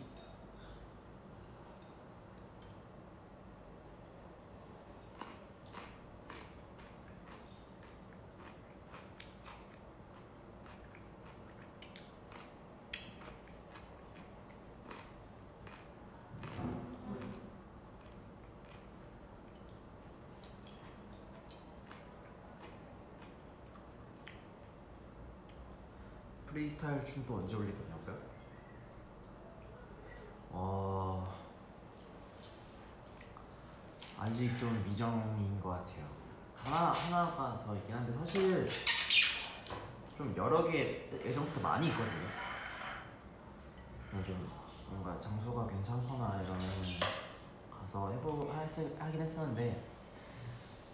[26.47, 28.35] 프리스타일 춤도 언제 올릴 거냐고요?
[30.57, 31.35] 어...
[34.17, 36.05] 아직 좀 미정인 것 같아요.
[36.55, 38.67] 하나 하나가 더 있긴 한데 사실
[40.17, 42.27] 좀 여러 개 예정부터 많이 있거든요.
[44.09, 44.49] 근데 좀
[44.89, 46.67] 뭔가 장소가 괜찮거나 이러면
[47.71, 49.83] 가서 해보 했, 하긴 했었는데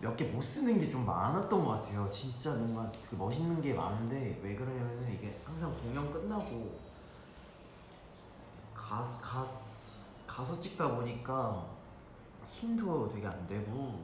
[0.01, 2.09] 몇 개 못 쓰는 게 좀 많았던 것 같아요.
[2.09, 6.80] 진짜 뭔가 그 멋있는 게 많은데 왜 그러냐면은 이게 항상 공연 끝나고
[8.74, 9.45] 가, 가,
[10.26, 11.66] 가서 찍다 보니까
[12.52, 14.04] 힘도 되게 안 되고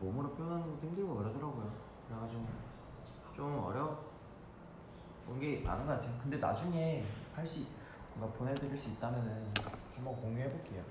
[0.00, 1.70] 몸으로 표현하는 것도 힘들고 그러더라고요.
[2.08, 2.46] 그래가지고
[3.36, 3.96] 좀 어려운
[5.38, 6.18] 게 많은 것 같아요.
[6.22, 7.04] 근데 나중에
[7.34, 7.60] 할 수
[8.16, 9.52] 뭔가 보내드릴 수 있다면은
[9.94, 10.82] 한번 공유해 볼게요.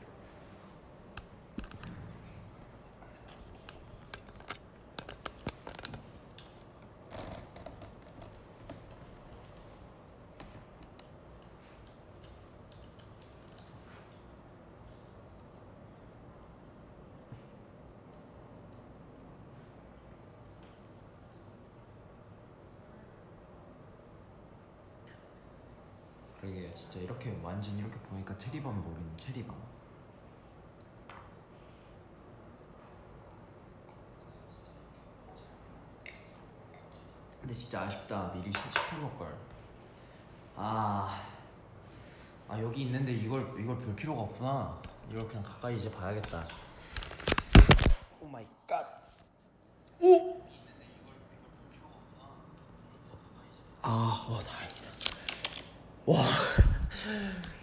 [26.80, 29.54] 진짜 이렇게 완전 이렇게 보니까 Cherry Bomb 모르는 Cherry Bomb.
[37.42, 39.38] 근데 진짜 아쉽다 미리 시- 시켜놓을 걸.
[40.56, 41.22] 아,
[42.48, 44.82] 아 여기 있는데 이걸 이걸 볼 필요가 없구나.
[45.12, 46.48] 이걸 그냥 가까이 이제 봐야겠다.
[48.22, 48.86] Oh my God.
[50.00, 50.42] 오.
[53.82, 54.90] 아, 와 다행이다.
[56.06, 56.18] 와,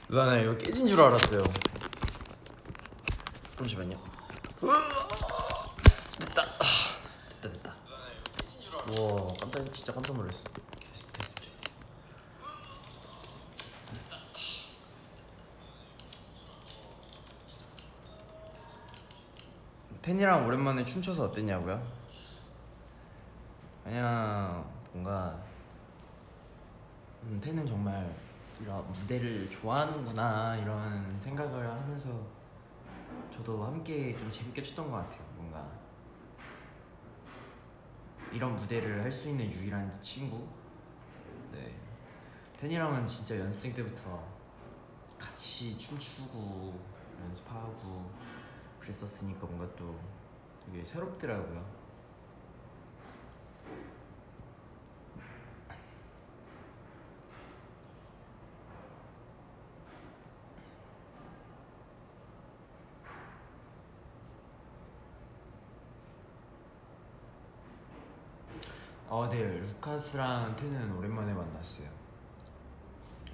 [0.09, 1.43] 나 이거 깨진 줄 알았어요.
[3.59, 3.99] 잠시만요.
[6.21, 6.43] 됐다.
[6.43, 6.69] 아,
[7.29, 7.75] 됐다 됐다.
[9.01, 10.45] 와, 깜짝 진짜 깜짝 놀랐어.
[10.45, 11.63] 됐어 됐어 됐어.
[20.03, 21.83] 텐이랑 오랜만에 춤춰서 어땠냐고요?
[23.83, 25.37] 그냥 뭔가
[27.25, 28.15] 음, 텐은 정말
[28.61, 32.11] 이런 무대를 좋아하는구나 이런 생각을 하면서
[33.33, 35.23] 저도 함께 좀 재밌게 췄던 것 같아요.
[35.37, 35.69] 뭔가
[38.33, 40.47] 이런 무대를 할 수 있는 유일한 친구.
[41.53, 41.75] 네.
[42.59, 44.23] 텐이랑은 진짜 연습생 때부터
[45.19, 46.79] 같이 춤추고
[47.23, 48.11] 연습하고
[48.81, 49.99] 그랬었으니까 뭔가 또
[50.65, 51.76] 되게 새롭더라고요.
[69.09, 69.39] 어, 네.
[69.39, 71.89] 루카스랑 텐은 오랜만에 만났어요.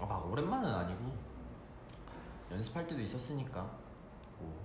[0.00, 1.16] 아, 오랜만은 아니고
[2.50, 3.62] 연습할 때도 있었으니까.
[4.38, 4.62] 뭐.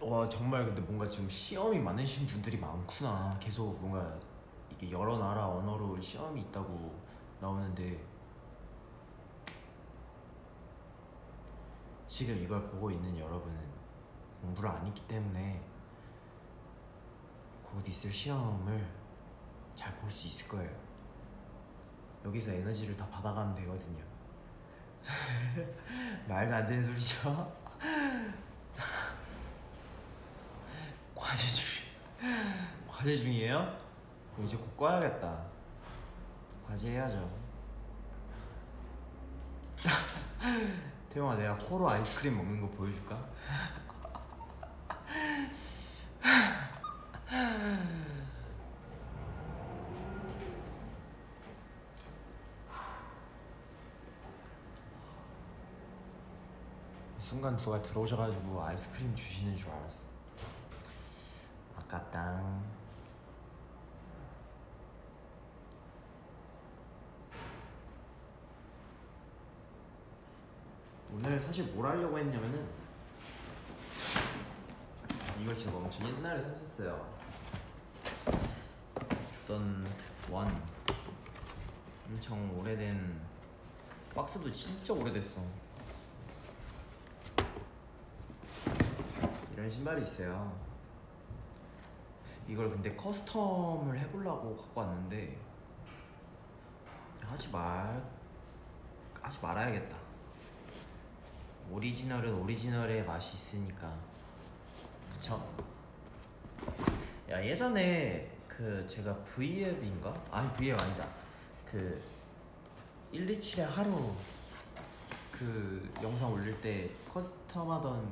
[0.00, 3.36] 와 정말 근데 뭔가 지금 시험이 많으신 분들이 많구나.
[3.38, 4.18] 계속 뭔가
[4.70, 6.98] 이게 여러 나라 언어로 시험이 있다고
[7.38, 8.02] 나오는데
[12.20, 13.58] 지금 이걸 보고 있는 여러분은
[14.42, 15.58] 공부를 안 했기 때문에
[17.64, 18.86] 곧 있을 시험을
[19.74, 20.70] 잘 볼 수 있을 거예요.
[22.22, 24.04] 여기서 에너지를 다 받아가면 되거든요.
[26.28, 27.56] 말도 안 되는 소리죠?
[31.16, 31.86] 과제 중
[32.86, 33.80] 과제 중이에요?
[34.44, 35.42] 이제 곧 꺼야겠다.
[36.68, 37.40] 과제 해야죠.
[41.10, 43.18] 태용아 내가 코로 아이스크림 먹는 거 보여줄까?
[57.18, 60.02] 순간 누가 들어오셔가지고 아이스크림 주시는 줄 알았어.
[61.76, 62.79] 아깝다.
[71.12, 72.68] 오늘 사실 뭘 하려고 했냐면은
[75.40, 77.18] 이걸 제가 엄청 옛날에 샀었어요.
[79.46, 79.86] 조던
[80.30, 80.62] 원
[82.08, 83.20] 엄청 오래된
[84.14, 85.40] 박스도 진짜 오래됐어.
[89.52, 90.56] 이런 신발이 있어요.
[92.46, 95.38] 이걸 근데 커스텀을 해보려고 갖고 왔는데
[97.22, 98.02] 하지 말
[99.20, 100.09] 하지 말아야겠다.
[101.70, 103.92] 오리지널은 오리지널의 맛이 있으니까.
[105.12, 105.42] 그쵸?
[107.30, 110.14] 야 예전에 그 제가 V앱인가?
[110.30, 111.06] 아니 V앱 아니다.
[111.70, 112.00] 그
[113.12, 114.12] 127의 하루
[115.30, 118.04] 그 영상 올릴 때 커스텀하던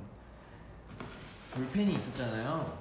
[1.53, 2.79] 볼펜이 있었잖아요.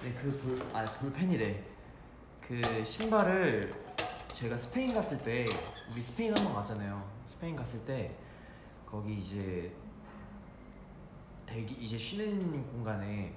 [0.00, 1.62] 근데 그 볼, 아 볼펜이래.
[2.40, 3.72] 그 신발을
[4.28, 5.46] 제가 스페인 갔을 때
[5.90, 7.02] 우리 스페인 한 번 갔잖아요.
[7.30, 8.14] 스페인 갔을 때
[8.92, 9.74] 거기 이제
[11.46, 13.34] 대기 이제 쉬는 공간에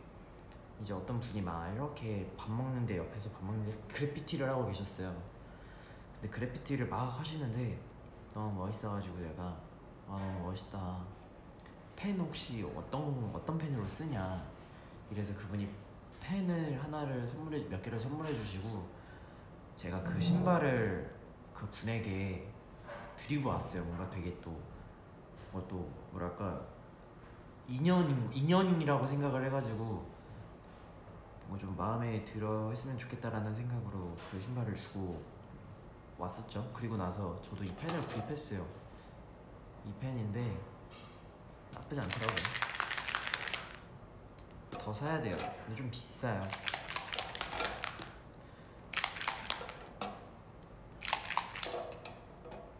[0.81, 5.15] 이제 어떤 분이 막 이렇게 밥 먹는데 옆에서 밥 먹는데 그래피티를 하고 계셨어요.
[6.15, 7.79] 근데 그래피티를 막 하시는데
[8.33, 9.43] 너무 멋있어가지고 내가
[10.09, 11.01] 아 너무 멋있다.
[11.95, 14.45] 펜 혹시 어떤 어떤 펜으로 쓰냐?
[15.09, 15.69] 이래서 그분이
[16.19, 18.85] 펜을 하나를 선물해 몇 개를 선물해 주시고
[19.77, 21.15] 제가 그 신발을
[21.53, 22.51] 그 분에게
[23.15, 23.85] 드리고 왔어요.
[23.85, 24.74] 뭔가 되게 또뭐
[25.67, 26.61] 또 뭐랄까
[27.67, 29.83] 인연 인연이라고 생각을 해가지고
[31.47, 35.23] 뭐 좀 마음에 들어 했으면 좋겠다라는 생각으로 그 신발을 주고
[36.17, 36.71] 왔었죠.
[36.73, 38.65] 그리고 나서 저도 이 펜을 구입했어요.
[39.85, 40.59] 이 펜인데
[41.73, 42.37] 나쁘지 않더라고요.
[44.71, 45.35] 더 사야 돼요.
[45.37, 46.41] 근데 좀 비싸요.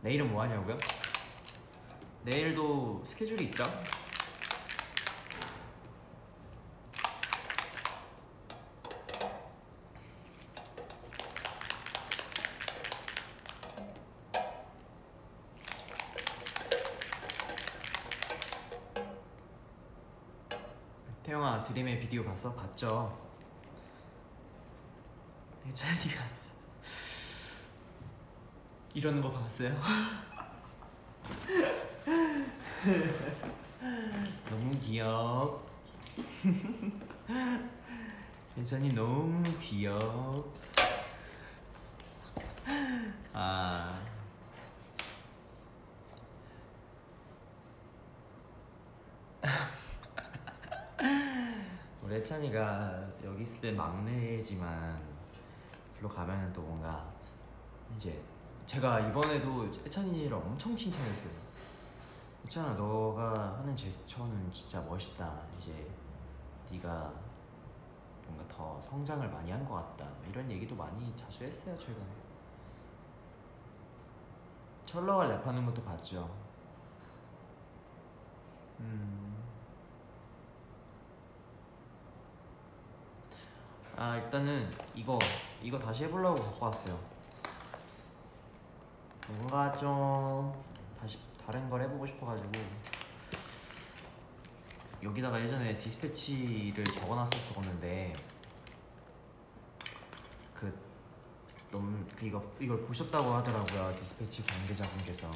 [0.01, 0.77] 내일은 뭐 하냐고요?
[2.25, 3.63] 내일도 스케줄이 있죠?
[21.21, 22.51] 태영아 드림의 비디오 봤어?
[22.55, 23.15] 봤죠?
[25.67, 26.23] 혜찬이가
[28.95, 29.79] 이러는 거 봤어요?
[34.47, 35.65] 너무 귀여워.
[38.57, 40.53] 혜찬이 너무 귀여워.
[43.33, 43.99] 아.
[52.03, 55.01] 우리 혜찬이가 여기 있을 때 막내지만
[55.95, 57.11] 별로 가면은 또 뭔가
[57.95, 58.21] 이제
[58.67, 61.44] 제가 이번에도 혜찬이를 엄청 칭찬했어요.
[62.45, 65.33] 혜찬아 너가 하는 제스처는 진짜 멋있다.
[65.57, 65.89] 이제
[66.71, 67.11] 네가
[68.27, 70.05] 뭔가 더 성장을 많이 한 것 같다.
[70.05, 72.05] 뭐 이런 얘기도 많이 자주 했어요 최근에.
[74.85, 76.29] 철러가 랩하는 것도 봤죠.
[78.79, 79.43] 음.
[83.97, 85.17] 아 일단은 이거
[85.61, 86.99] 이거 다시 해보려고 갖고 왔어요.
[89.29, 90.53] 뭔가 좀
[91.45, 92.51] 다른 걸 해보고 싶어가지고
[95.03, 98.13] 여기다가 예전에 디스패치를 적어놨었었는데
[100.55, 100.75] 그
[101.71, 105.29] 너무 그 이거 이걸 보셨다고 하더라고요 디스패치 관계자분께서.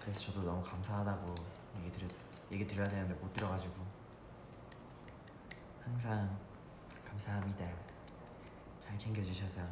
[0.00, 1.34] 그래서 저도 너무 감사하다고
[1.78, 2.08] 얘기 드려
[2.52, 3.74] 얘기 드려야 되는데 못 드려가지고
[5.82, 6.38] 항상
[7.08, 7.66] 감사합니다.
[8.78, 9.62] 잘 챙겨주셔서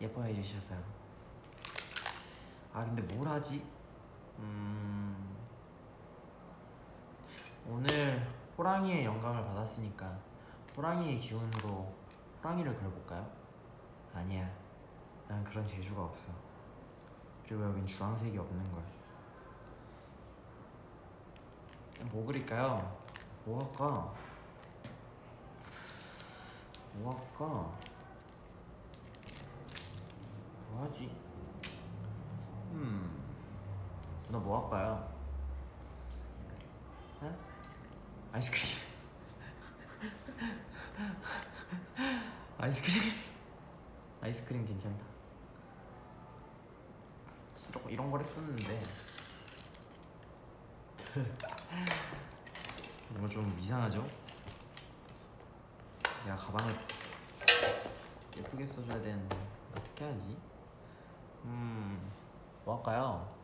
[0.00, 0.74] 예뻐해 주셔서.
[2.72, 3.75] 아 근데 뭘 하지?
[4.38, 5.36] 음
[7.68, 8.26] 오늘
[8.56, 10.18] 호랑이의 영감을 받았으니까
[10.76, 11.92] 호랑이의 기운으로
[12.42, 13.28] 호랑이를 그려볼까요?
[14.14, 14.48] 아니야
[15.28, 16.46] 난 그런 재주가 없어
[17.46, 18.82] 그리고 여긴 주황색이 없는 걸.
[22.10, 22.96] 뭐 그릴까요?
[23.44, 24.12] 뭐 할까?
[26.94, 27.72] 뭐 할까?
[30.70, 31.10] 뭐뭐 하지?
[32.72, 33.22] 음
[34.26, 35.12] 누나 뭐 할까요?
[37.22, 37.32] 에?
[38.32, 38.66] 아이스크림
[42.58, 43.02] 아이스크림
[44.20, 45.04] 아이스크림 괜찮다
[47.70, 48.82] 이런, 이런 걸 했었는데
[53.16, 54.04] 이거 좀 이상하죠?
[56.24, 56.74] 내가 가방을
[58.36, 59.36] 예쁘게 써줘야 되는데
[59.70, 60.36] 어떻게 하지?
[61.44, 62.10] 음,
[62.64, 63.35] 뭐 할까요?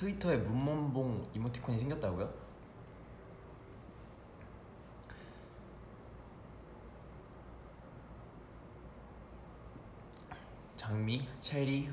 [0.00, 2.32] 트위터에 문mon봉 이모티콘이 생겼다고요?
[10.74, 11.90] 장미, 체리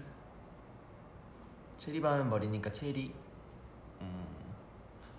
[1.76, 3.14] 체리 바면 머리니까 체리
[4.00, 4.56] 음,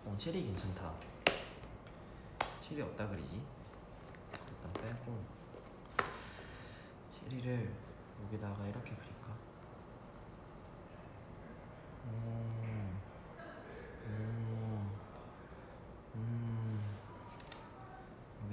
[0.07, 0.91] 어, 체리 괜찮다
[2.63, 3.43] 체리 없다 그리지?
[4.33, 5.23] 일단 빼고
[7.11, 7.71] 체리를
[8.25, 9.37] 여기다가 이렇게 그릴까?
[12.07, 12.68] 음, 음,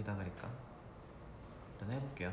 [0.06, 0.52] 여기다 그릴까?
[1.74, 2.32] 일단 해볼게요.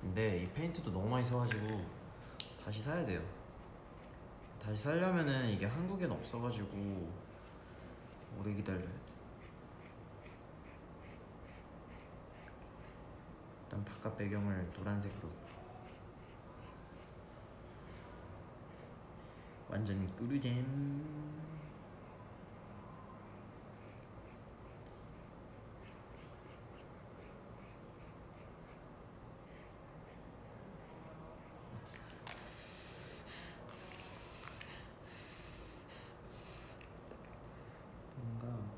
[0.00, 1.86] 근데 이 페인트도 너무 많이 써가지고
[2.64, 3.22] 다시 사야 돼요.
[4.60, 7.12] 다시 살려면은 이게 한국엔 없어가지고
[8.40, 8.92] 오래 기다려야 돼.
[13.62, 15.28] 일단 바깥 배경을 노란색으로
[19.74, 20.64] 완전 꿀잼
[38.16, 38.74] 뭔가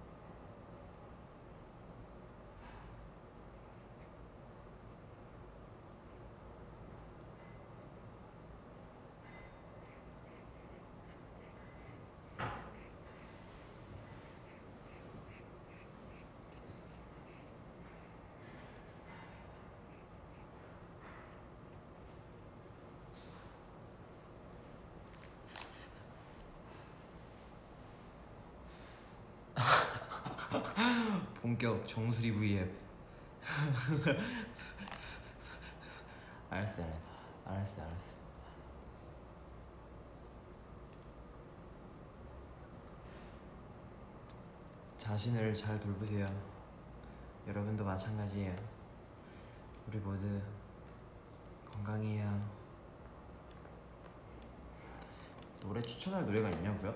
[31.41, 32.73] 본격 정수리 V앱.
[36.51, 36.83] 알았어
[37.45, 37.83] 알았어.
[37.83, 38.17] 알았어
[44.99, 46.27] 자신을 잘 돌보세요.
[47.47, 48.57] 여러분도 마찬가지예요.
[49.87, 50.41] 우리 모두
[51.71, 52.57] 건강해요.
[55.61, 56.93] 노래 추천할 노래가 있냐고요?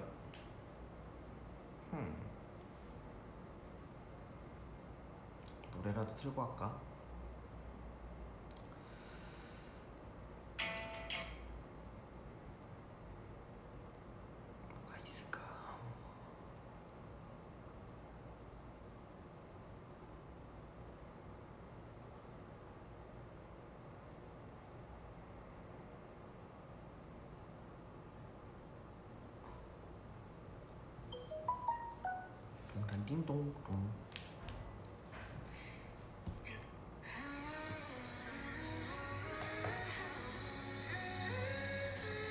[1.92, 2.29] 흠.
[5.80, 6.89] 노래라도 틀고 할까?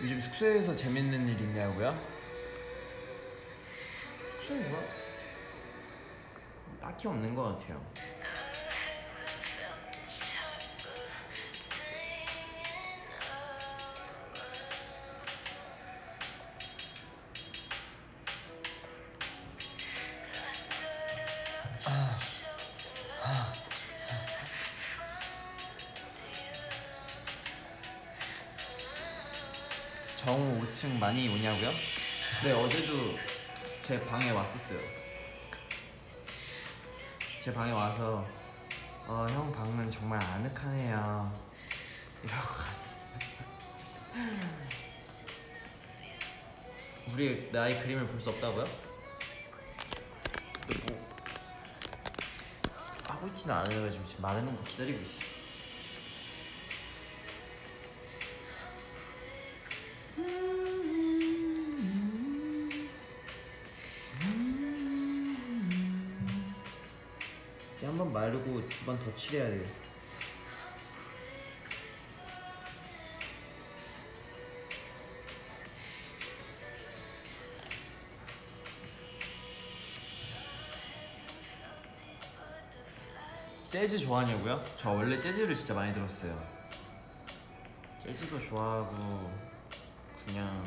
[0.09, 1.95] 요즘 숙소에서 재밌는 일 있냐고요?
[4.39, 4.75] 숙소에서
[6.81, 7.79] 딱히 없는 것 같아요.
[30.29, 31.71] 정 5층 많이 오냐고요?
[32.43, 33.17] 네 어제도
[33.81, 34.77] 제 방에 왔었어요.
[37.43, 38.23] 제 방에 와서
[39.07, 41.33] 어, 형 방은 정말 아늑하네요.
[42.23, 43.09] 이러고 갔어요.
[47.11, 48.65] 우리 나이 그림을 볼 수 없다고요?
[50.67, 51.09] 근데 뭐
[53.07, 55.28] 하고 있지는 않아가지고 지금 말하는 거 기다리고 있어.
[69.09, 69.65] 더 칠해야 돼.
[83.63, 84.63] 재즈 좋아하냐고요?
[84.77, 86.35] 저 원래 재즈를 진짜 많이 들었어요.
[88.03, 89.31] 재즈도 좋아하고
[90.25, 90.65] 그냥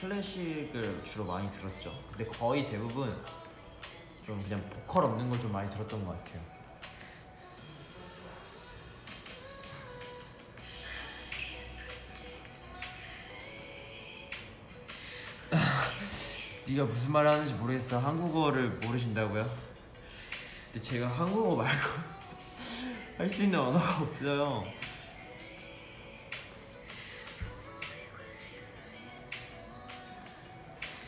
[0.00, 1.92] 클래식을 주로 많이 들었죠.
[2.10, 3.14] 근데 거의 대부분
[4.30, 6.40] 좀 그냥 보컬 없는 걸 좀 많이 들었던 것 같아요.
[16.68, 17.98] 네가 무슨 말 하는지 모르겠어.
[17.98, 19.44] 한국어를 모르신다고요?
[20.72, 21.88] 근데 제가 한국어 말고
[23.18, 24.64] 할 수 있는 언어가 없어요.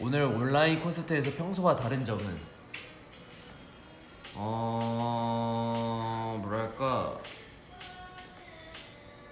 [0.00, 2.24] 오늘 온라인 콘서트에서 평소와 다른 점은
[4.44, 7.16] 어 뭐랄까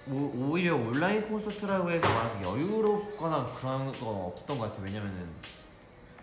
[0.07, 4.85] 오, 오히려 온라인 콘서트라고 해서 막 여유롭거나 그런 건 없었던 것 같아요.
[4.85, 5.29] 왜냐면은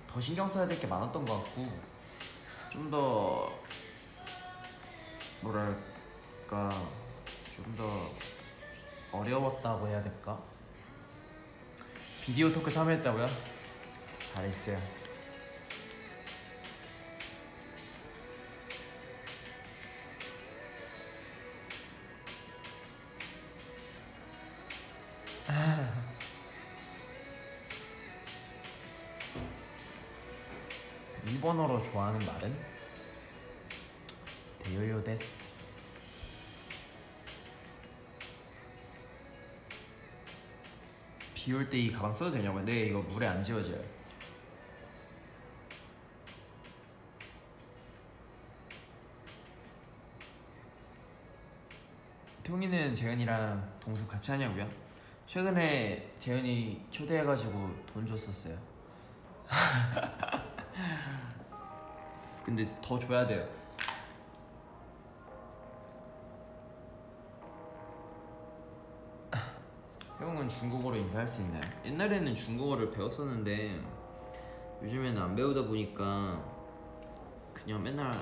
[0.08, 1.68] 더 신경 써야 될 게 많았던 것 같고
[2.72, 3.50] 좀 더
[5.42, 6.70] 뭐랄까
[7.56, 8.10] 좀 더
[9.12, 10.38] 어려웠다고 해야 될까?
[12.22, 13.26] 비디오 토크 참여했다고요?
[14.34, 14.97] 잘했어요.
[31.26, 32.54] 일본어로 좋아하는 말은
[34.64, 35.48] 데요요 데스.
[41.34, 42.64] 비올 때 이 가방 써도 되냐고요?
[42.64, 43.82] 네, 이거 물에 안 지워져요.
[52.44, 54.87] 통이는 재현이랑 동수 같이 하냐고요?
[55.28, 58.58] 최근에 재현이 초대해가지고 돈 줬었어요.
[62.42, 63.46] 근데 더 줘야 돼요.
[70.18, 71.60] 형은 중국어로 인사할 수 있나요?
[71.84, 73.82] 옛날에는 중국어를 배웠었는데
[74.82, 76.42] 요즘에는 안 배우다 보니까
[77.52, 78.14] 그냥 맨날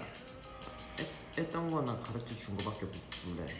[0.99, 1.07] 애,
[1.39, 2.87] 했던 거나 가르쳐 준 거밖에
[3.29, 3.55] 몰라요.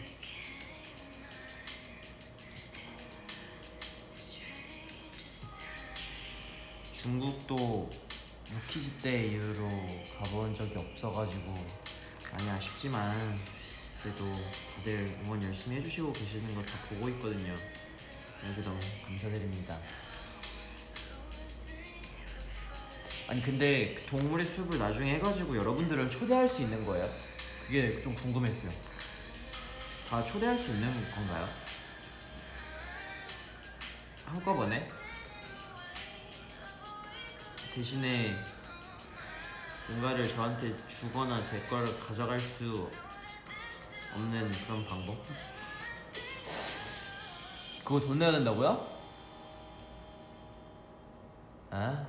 [7.07, 7.89] 중국도
[8.51, 9.69] 루키즈 때 이후로
[10.19, 11.65] 가본 적이 없어가지고
[12.33, 13.39] 많이 아쉽지만
[14.03, 14.25] 그래도
[14.75, 17.55] 다들 응원 열심히 해주시고 계시는 거다 보고 있거든요.
[18.41, 19.79] 그래서 너무 감사드립니다.
[23.29, 27.09] 아니 근데 그 동물의 숲을 나중에 해가지고 여러분들을 초대할 수 있는 거예요?
[27.67, 28.69] 그게 좀 궁금했어요.
[30.09, 31.47] 다 초대할 수 있는 건가요?
[34.25, 34.96] 한꺼번에?
[37.77, 38.35] 대신에
[39.87, 42.89] 뭔가를 저한테 주거나 제 거를 가져갈 수
[44.15, 45.15] 없는 그런 방법?
[47.85, 48.97] 그거 돈 내야 된다고요?
[51.69, 52.07] 아?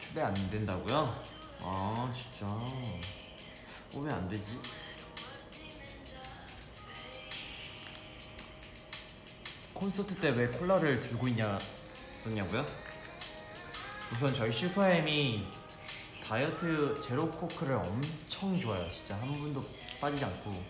[0.00, 1.14] 초대 안 된다고요?
[1.60, 4.58] 아 진짜 어, 왜안 되지?
[9.82, 11.58] 콘서트 때 왜 콜라를 들고 있냐
[12.22, 12.64] 썼냐고요?
[14.12, 15.44] 우선 저희 슈퍼엠이
[16.24, 18.88] 다이어트 제로 코크를 엄청 좋아해요.
[18.92, 19.60] 진짜 한 분도
[20.00, 20.64] 빠지지 않고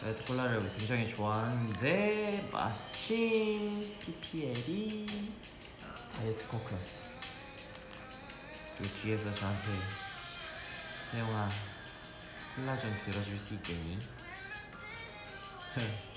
[0.00, 5.32] 다이어트 콜라를 굉장히 좋아하는데 마침 PPL이
[6.14, 7.00] 다이어트 코크였어.
[8.78, 9.66] 그리고 뒤에서 저한테
[11.14, 11.50] 혜영아
[12.54, 13.98] 콜라 좀 들어줄 수 있겠니?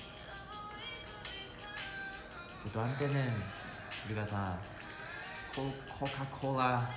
[2.64, 3.30] 그래도 한때는
[4.06, 4.58] 우리가 다
[5.54, 6.88] 코, 코카콜라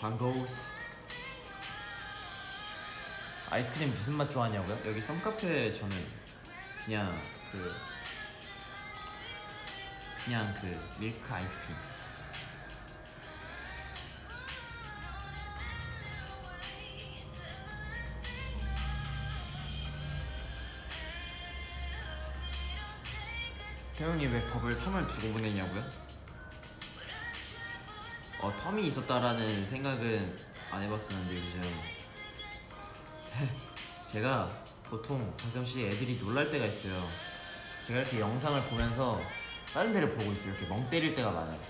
[0.00, 0.70] 광고스
[3.50, 4.78] 아이스크림 무슨 맛 좋아하냐고요?
[4.86, 6.06] 여기 썸카페 저는
[6.86, 7.14] 그냥
[7.50, 7.74] 그
[10.24, 10.68] 그냥 그
[10.98, 11.91] 밀크 아이스크림
[24.02, 25.80] 태영이 왜 법을 텀을 두고 보내냐고요?
[28.40, 30.36] 어 텀이 있었다라는 생각은
[30.72, 31.62] 안 해봤었는데 요즘
[34.06, 34.50] 제가
[34.90, 37.00] 보통 가끔씩 애들이 놀랄 때가 있어요.
[37.86, 39.22] 제가 이렇게 영상을 보면서
[39.72, 40.52] 다른 데를 보고 있어요.
[40.52, 41.60] 이렇게 멍 때릴 때가 많아요.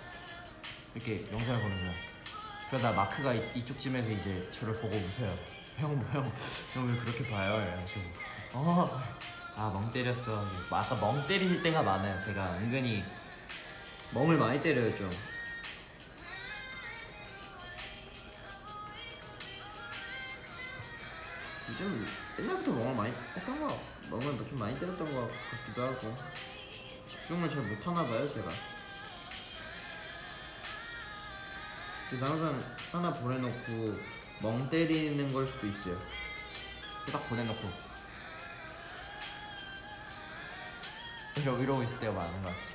[0.94, 1.92] 이렇게 영상을 보면서.
[2.70, 5.36] 그러다 마크가 이, 이쪽쯤에서 이제 저를 보고 웃어요
[5.76, 6.32] 형 형
[6.74, 7.60] 형 왜 그렇게 봐요?
[7.60, 8.00] 이래가지고
[8.54, 9.02] 어
[9.56, 13.04] 아 멍 때렸어 뭐 아까 멍 때릴 때가 많아요 제가 은근히
[14.12, 15.10] 멍을 많이 때려요 좀.
[21.70, 22.06] 요즘
[22.38, 23.78] 옛날부터 멍을 많이 했던 거
[24.10, 26.16] 멍을 뭐좀 많이 때렸던 것 같기도 하고
[27.08, 28.50] 집중을 잘 못하나 봐요 제가.
[32.08, 33.98] 그래서 항상 하나 보내놓고
[34.42, 35.96] 멍 때리는 걸 수도 있어요.
[37.10, 37.81] 딱 보내놓고
[41.36, 42.72] 이러 이러고 있을 때가 많은 것 같아.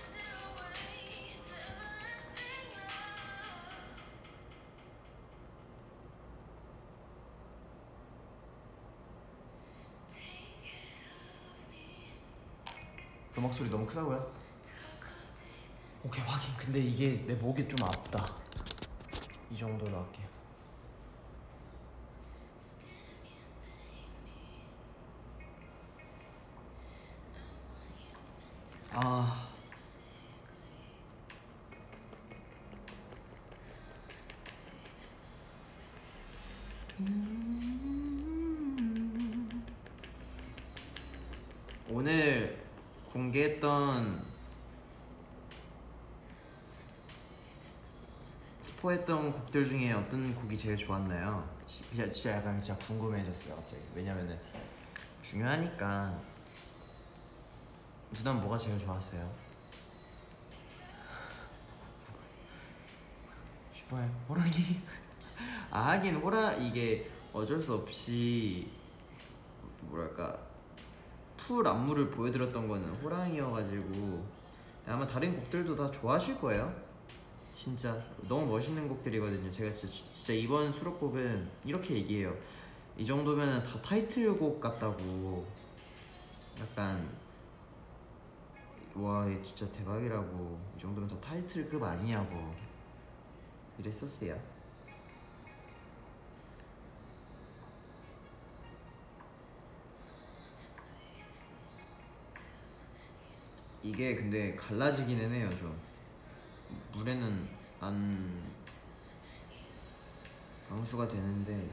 [13.37, 14.31] 음악 소리 너무 크다고요?
[16.03, 16.57] 오케이 확인.
[16.57, 18.25] 근데 이게 내 목이 좀 아프다.
[19.51, 20.36] 이 정도로 할게요.
[28.99, 29.47] 아.
[41.89, 42.57] 오늘
[43.13, 44.25] 공개했던
[48.61, 51.47] 스포했던 곡들 중에 어떤 곡이 제일 좋았나요?
[51.93, 54.39] 진짜 약간 진짜 궁금해졌어요 갑자기 왜냐면은
[55.21, 56.19] 중요하니까
[58.11, 59.29] 누난 뭐가 제일 좋았어요?
[63.73, 64.51] 슈퍼의 호랑이
[65.71, 68.71] 아 하긴 호라 이게 어쩔 수 없이
[69.81, 70.37] 뭐랄까
[71.35, 74.25] 풀 안무를 보여드렸던 거는 호랑이여가지고
[74.87, 76.73] 아마 다른 곡들도 다 좋아하실 거예요.
[77.53, 79.49] 진짜 너무 멋있는 곡들이거든요.
[79.51, 82.35] 제가 진짜, 진짜 이번 수록곡은 이렇게 얘기해요.
[82.97, 85.45] 이 정도면 다 타이틀곡 같다고.
[86.59, 87.09] 약간
[88.97, 90.59] 와, 얘 진짜 대박이라고.
[90.75, 92.51] 이 정도면 다 타이틀급 아니냐고.
[93.77, 94.57] 이랬었어요.
[103.83, 105.79] 이게 근데 갈라지기는 해요 좀
[106.91, 107.47] 물에는
[107.79, 108.43] 안
[110.67, 111.69] 방수가 되는데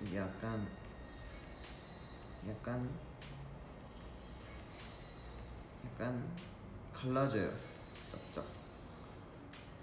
[0.00, 0.68] 이게 약간
[2.46, 2.88] 약간
[5.84, 6.24] 약간
[6.92, 7.52] 갈라져요
[8.34, 8.44] 쫙쫙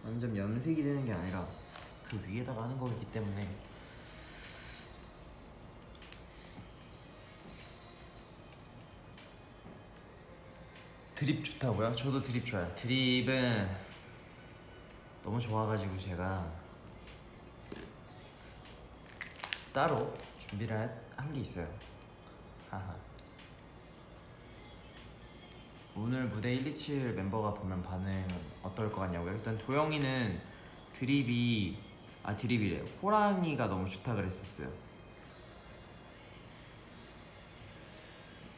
[0.03, 1.47] 완전 염색이 되는 게 아니라
[2.03, 3.47] 그 위에다가 하는 거기 때문에
[11.15, 11.95] 드립 좋다고요?
[11.95, 12.73] 저도 드립 좋아요.
[12.75, 13.69] 드립은
[15.23, 16.51] 너무 좋아가지고 제가
[19.73, 20.75] 따로 준비를
[21.15, 21.67] 한 게 있어요.
[22.71, 22.95] 하하.
[25.93, 28.25] 오늘 무대 127 멤버가 보면 반응
[28.63, 29.33] 어떨 것 같냐고요?
[29.33, 30.41] 일단 도영이는
[30.93, 31.77] 드립이
[32.23, 34.69] 아 드립이래 호랑이가 너무 좋다 그랬었어요.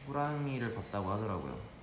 [0.06, 1.73] 호랑이를 봤다고 하더라고요.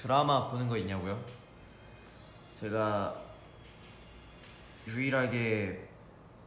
[0.00, 1.18] 드라마 보는 거 있냐고요?
[2.60, 3.14] 제가
[4.86, 5.88] 유일하게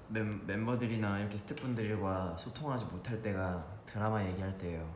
[0.07, 4.89] 멤, 멤버들이나 이렇게 스태프분들과 소통하지 못할 때가 드라마 얘기할 때예요.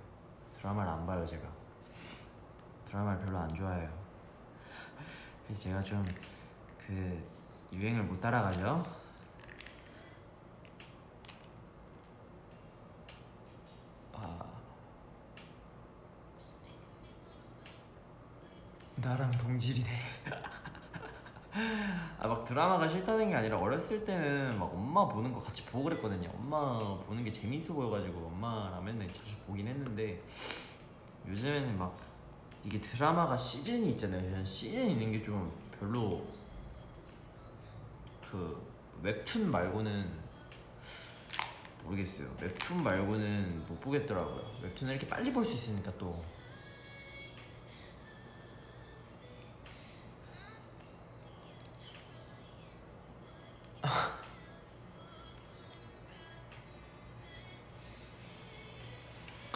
[0.57, 1.43] 드라마를 안 봐요 제가.
[2.87, 3.89] 드라마를 별로 안 좋아해요.
[5.45, 6.05] 그래서 제가 좀
[6.87, 7.23] 그
[7.73, 8.85] 유행을 못 따라가죠.
[19.05, 19.87] 나랑 동질이네.
[22.19, 26.27] 아 막 드라마가 싫다는 게 아니라 어렸을 때는 막 엄마 보는 거 같이 보고 그랬거든요.
[26.33, 30.19] 엄마 보는 게 재밌어 보여가지고 엄마랑 맨날 자주 보긴 했는데
[31.27, 31.95] 요즘에는 막
[32.63, 34.43] 이게 드라마가 시즌이 있잖아요.
[34.43, 36.25] 시즌 있는 게 좀 별로
[38.31, 38.59] 그
[39.03, 40.03] 웹툰 말고는
[41.83, 42.27] 모르겠어요.
[42.41, 44.51] 웹툰 말고는 못 보겠더라고요.
[44.63, 46.23] 웹툰을 이렇게 빨리 볼 수 있으니까 또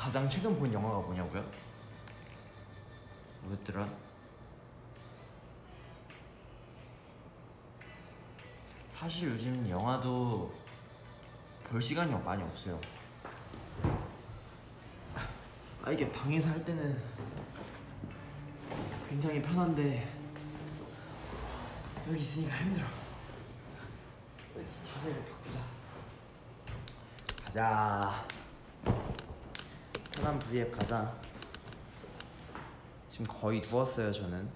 [0.09, 1.45] 가장 최근 본 영화가 뭐냐고요?
[3.43, 3.87] 뭐였더라?
[8.89, 10.51] 사실 요즘 영화도
[11.65, 12.81] 볼 시간이 많이 없어요.
[15.83, 16.99] 아 이게 방에서 할 때는
[19.07, 20.11] 굉장히 편한데
[22.07, 22.87] 여기 있으니까 힘들어.
[24.83, 25.59] 자세를 바꾸자.
[27.45, 28.38] 가자.
[30.19, 31.15] 편한 V앱 가자.
[33.09, 34.49] 지금 거의 누웠어요 저는.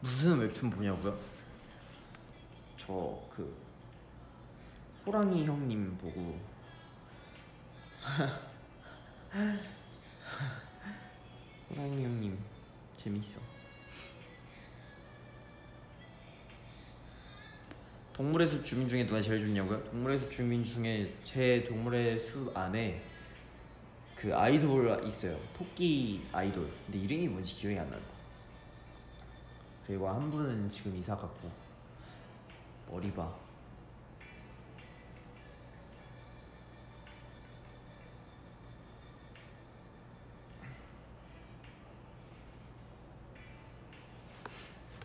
[0.00, 1.18] 무슨 웹툰 보냐고요?
[2.78, 3.56] 저 그
[5.06, 6.38] 호랑이 형님 보고
[11.70, 12.38] 호랑이 형님
[13.04, 13.38] 재밌어.
[18.14, 19.84] 동물의 숲 주민 중에 누가 제일 좋냐고요?
[19.90, 23.02] 동물의 숲 주민 중에 제 동물의 숲 안에
[24.16, 25.38] 그 아이돌 있어요.
[25.54, 26.66] 토끼 아이돌.
[26.86, 28.06] 근데 이름이 뭔지 기억이 안 난다.
[29.86, 31.50] 그리고 한 분은 지금 이사 갔고
[32.90, 33.43] 머리 봐.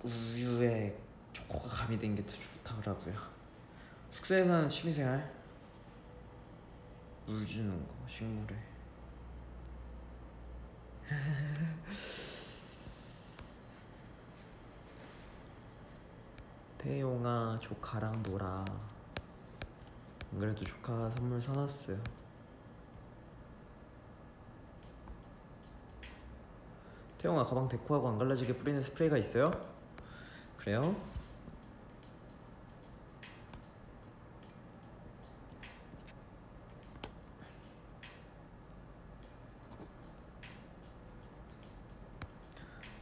[0.03, 0.98] 우유에
[1.34, 2.32] 초코가 가미된 게더
[2.64, 3.16] 좋다더라고요.
[4.12, 5.32] 숙소에서 하는 취미생활?
[7.26, 8.56] 물 주는 거 식물에
[16.78, 18.66] 태용아 조카랑 놀아.
[20.32, 22.02] 안 그래도 조카가 선물 사놨어요.
[27.20, 29.52] 태용아 가방 데코하고 안 갈라지게 뿌리는 스프레이가 있어요?
[30.58, 30.95] 그래요?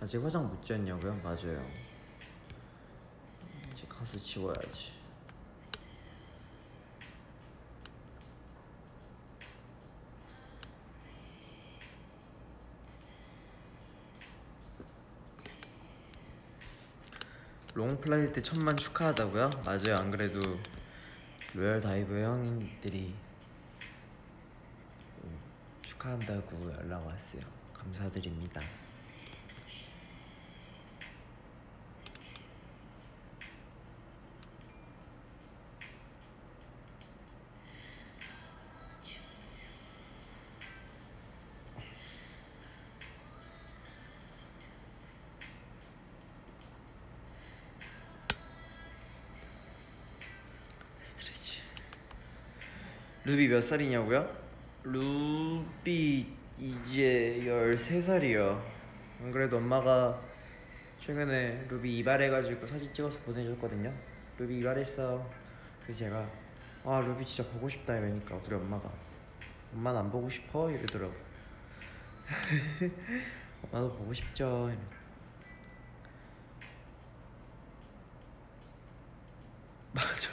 [0.01, 1.13] 아직 화장 못 지웠냐고요?
[1.21, 1.61] 맞아요.
[3.73, 4.93] 이제 가서 지워야지.
[17.73, 19.49] Long Flight 천만 축하하다고요?
[19.65, 19.97] 맞아요.
[19.97, 20.39] 안 그래도
[21.53, 23.13] Royal Dive 형님들이
[25.23, 25.39] 음,
[25.81, 27.41] 축하한다고 연락 왔어요.
[27.73, 28.61] 감사드립니다
[53.29, 54.27] 루비 몇 살이냐고요?
[54.81, 56.25] 루비
[56.57, 58.59] 이제 13살이요
[59.21, 60.19] 안 그래도 엄마가
[60.99, 63.93] 최근에 루비 이발해가지고 사진 찍어서 보내줬거든요.
[64.39, 65.29] 루비 이발했어.
[65.83, 66.27] 그래서 제가
[66.83, 68.91] 아 루비 진짜 보고 싶다 이러니까 우리 엄마가
[69.75, 71.13] 엄마는 안 보고 싶어 이러더라고.
[73.71, 74.71] 엄마도 보고 싶죠.
[79.93, 80.31] 맞아.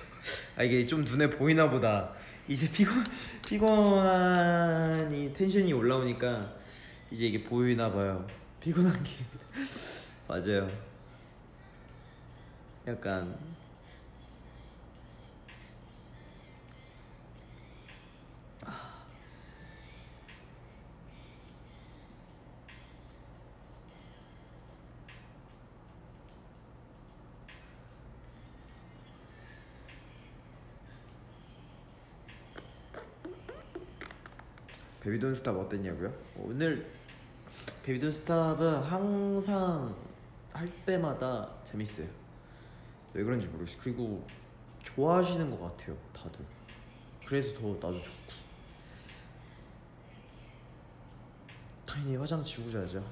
[0.56, 2.10] 아 이게 좀 눈에 보이나 보다.
[2.48, 3.02] 이제 피곤
[3.47, 6.55] 피곤한 이 텐션이 올라오니까
[7.10, 8.24] 이제 이게 보이나 봐요.
[8.60, 9.10] 피곤한 게
[10.28, 10.68] 맞아요.
[12.86, 13.36] 약간
[35.16, 36.12] Baby Don't Stop 어땠냐고요?
[36.36, 36.86] 오늘
[37.85, 39.97] Baby Don't Stop은 항상
[40.52, 42.06] 할 때마다 재밌어요.
[43.14, 43.80] 왜 그런지 모르겠어요.
[43.82, 44.26] 그리고
[44.82, 46.38] 좋아하시는 것 같아요, 다들.
[47.26, 48.32] 그래서 더 나도 좋고.
[51.86, 53.02] 타인이 화장 지우고 자죠.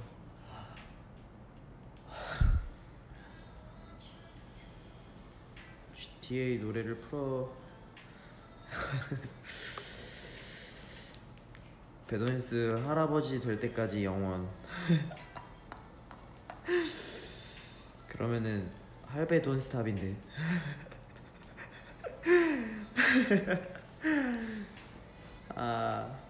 [5.95, 7.51] GTA 노래를 풀어.
[12.07, 14.47] 베도니스 할아버지 될 때까지 영원.
[18.09, 18.71] 그러면은
[19.07, 20.15] 할배 돈스탑인데.
[25.57, 26.24] 아.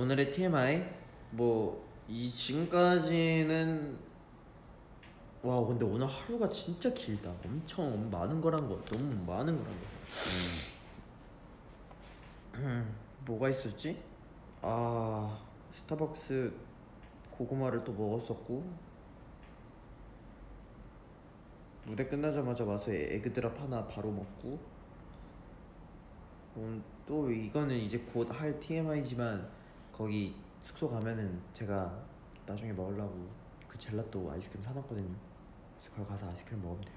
[0.00, 0.82] 오늘의 TMI
[1.32, 3.96] 뭐 이 지금까지는
[5.44, 7.30] 와 근데 오늘 하루가 진짜 길다.
[7.44, 9.86] 엄청 많은 거란 거 너무 많은 거란 거.
[12.56, 14.02] 음, 뭐가 있었지?
[14.60, 15.38] 아
[15.72, 16.52] 스타벅스
[17.30, 18.64] 고구마를 또 먹었었고
[21.86, 24.58] 무대 끝나자마자 와서 에그드랍 하나 바로 먹고
[26.56, 29.59] 음, 또 이거는 이제 곧 할 TMI지만
[30.00, 32.02] 거기 숙소 가면은 제가
[32.46, 33.28] 나중에 먹으려고
[33.68, 35.14] 그 젤라또 아이스크림 사놨거든요.
[35.76, 36.96] 그래서 거기 가서 아이스크림 먹으면 돼요.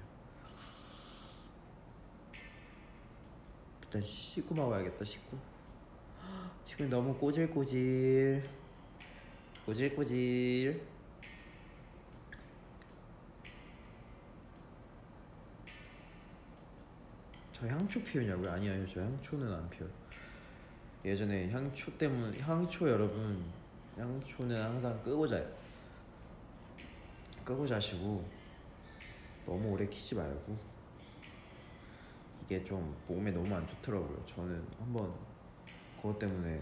[3.82, 5.38] 일단 씻고 먹어야겠다 씻고.
[6.64, 8.50] 지금 너무 꼬질꼬질
[9.66, 10.82] 꼬질꼬질.
[17.52, 18.50] 저 향초 피우냐고요?
[18.50, 20.03] 아니요, 저 향초는 안 피워요.
[21.06, 23.44] 예전에 향초 때문 향초 여러분
[23.98, 25.46] 향초는 항상 끄고 자요.
[27.44, 28.26] 끄고 자시고
[29.46, 30.58] 너무 오래 키지 말고
[32.46, 34.26] 이게 좀 몸에 너무 안 좋더라고요.
[34.26, 35.14] 저는 한번
[35.98, 36.62] 그것 때문에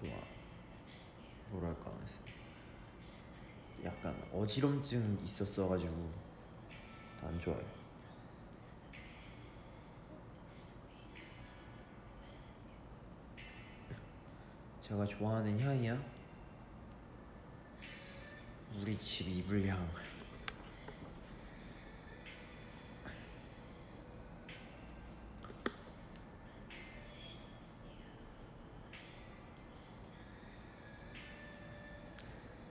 [0.00, 1.90] 좀 아- 뭐랄까
[3.84, 6.10] 약간 어지럼증 있었어가지고
[7.22, 7.77] 안 좋아요.
[14.88, 16.02] 제가 좋아하는 향이야?
[18.80, 19.86] 우리 집 이불향.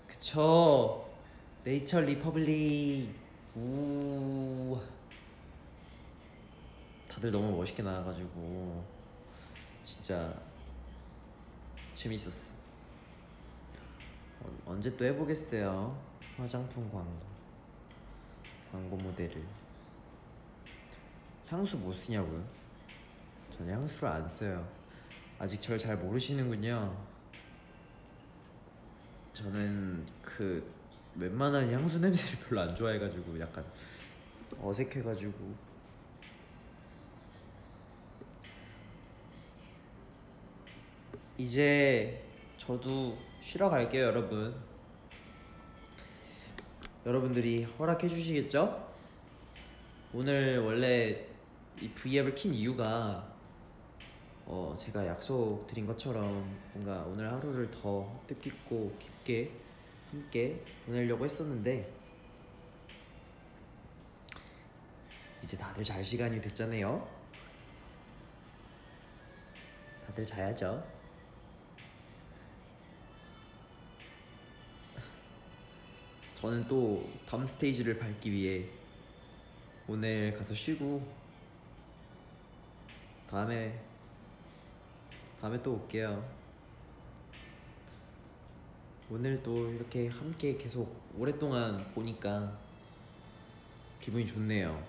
[0.07, 1.07] 그쵸.
[1.63, 3.13] 네이처 리퍼블릭.
[3.57, 4.81] 우.
[7.07, 8.83] 다들 너무 멋있게 나와가지고
[9.83, 10.33] 진짜
[11.97, 12.53] 재밌었어.
[14.41, 15.99] 어, 언제 또 해보겠어요.
[16.37, 17.11] 화장품 광고.
[18.71, 19.43] 광고 모델을.
[21.47, 22.43] 향수 뭐 쓰냐고요?
[23.57, 24.67] 저는 향수를 안 써요.
[25.39, 26.95] 아직 절 잘 모르시는군요.
[29.33, 30.71] 저는 그
[31.15, 33.65] 웬만한 향수 냄새를 별로 안 좋아해가지고 약간
[34.61, 35.66] 어색해가지고
[41.37, 42.19] 이제
[42.57, 44.55] 저도 쉬러 갈게요, 여러분.
[47.05, 48.91] 여러분들이 허락해 주시겠죠?
[50.13, 51.27] 오늘 원래
[51.79, 53.31] 이 V앱을 킨 이유가
[54.47, 59.51] 어 제가 약속 드린 것처럼 뭔가 오늘 하루를 더 뜻깊고 깊게
[60.09, 61.93] 함께 보내려고 했었는데
[65.43, 67.07] 이제 다들 잘 시간이 됐잖아요.
[70.07, 70.96] 다들 자야죠.
[76.47, 78.63] 저는 또 다음 스테이지를 밟기 위해
[79.85, 81.05] 오늘 가서 쉬고
[83.29, 83.77] 다음에
[85.41, 86.25] 다음에 또 올게요.
[89.09, 92.57] 오늘 또 이렇게 함께 계속 오랫동안 보니까
[93.99, 94.81] 기분이 좋네요.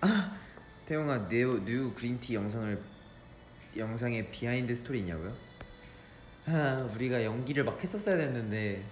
[0.00, 0.38] 아,
[0.86, 2.95] 태용아 new, new green tea 영상을
[3.76, 5.32] 영상에 behind story 있냐고요?
[6.46, 8.82] 아 우리가 연기를 막 했었어야 됐는데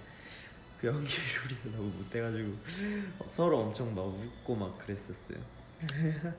[0.81, 2.53] 그 연기를 우리가 너무 못해가지고
[3.31, 5.39] 서로 엄청 막 웃고 막 그랬었어요.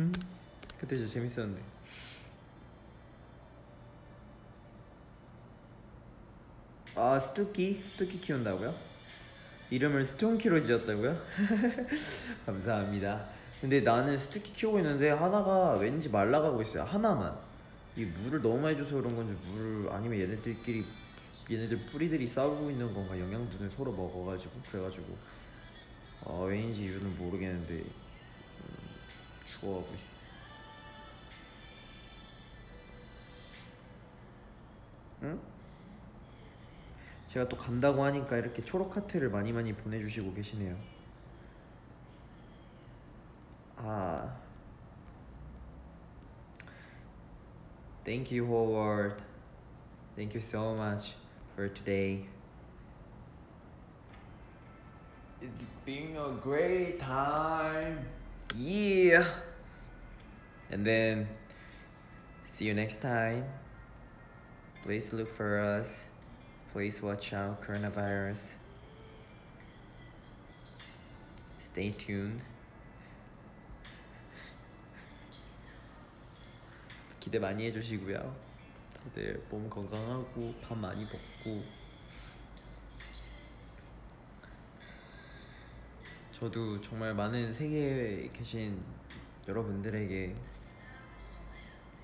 [0.00, 0.12] 음,
[0.78, 1.60] 그때 진짜 재밌었는데.
[6.94, 8.74] 아 스투키 스투키 키운다고요?
[9.70, 11.18] 이름을 스톤키로 지었다고요?
[12.44, 13.31] 감사합니다.
[13.62, 16.82] 근데 나는 스투키 키우고 있는데 하나가 왠지 말라가고 있어요.
[16.82, 17.32] 하나만.
[17.94, 20.84] 이 물을 너무 많이 줘서 그런 건지 물 아니면 얘네들끼리
[21.48, 25.16] 얘네들 뿌리들이 싸우고 있는 건가 영양분을 서로 먹어가지고 그래가지고
[26.22, 27.84] 어, 왜인지 이유는 모르겠는데 음,
[29.46, 30.02] 죽어가고 있어.
[35.22, 35.40] 응?
[37.28, 41.01] 제가 또 간다고 하니까 이렇게 초록 하트를 많이 많이 보내주시고 계시네요.
[48.04, 49.14] Thank you Howard.
[50.16, 51.12] Thank you so much
[51.56, 52.26] for today.
[55.40, 58.06] It's been a great time.
[58.54, 59.26] Yeah.
[60.70, 61.28] And then
[62.44, 63.46] see you next time.
[64.82, 66.06] Please look for us.
[66.72, 68.54] Please watch out coronavirus.
[71.58, 72.42] Stay tuned.
[77.32, 78.36] 기대 많이 해주시고요.
[78.92, 81.64] 다들 몸 건강하고 밥 많이 먹고
[86.30, 88.78] 저도 정말 많은 세계에 계신
[89.48, 90.36] 여러분들에게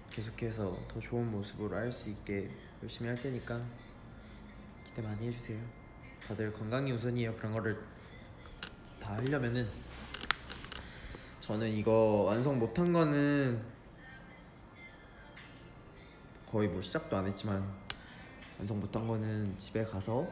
[0.08, 2.48] 계속해서 더 좋은 모습으로 할 수 있게
[2.82, 3.60] 열심히 할 테니까
[4.86, 5.60] 기대 많이 해주세요.
[6.26, 7.36] 다들 건강이 우선이에요.
[7.36, 7.78] 그런 거를
[8.98, 9.68] 다 하려면은
[11.42, 13.77] 저는 이거 완성 못한 거는
[16.50, 17.62] 거의 뭐 시작도 안 했지만
[18.58, 20.26] 완성 못한 거는 집에 가서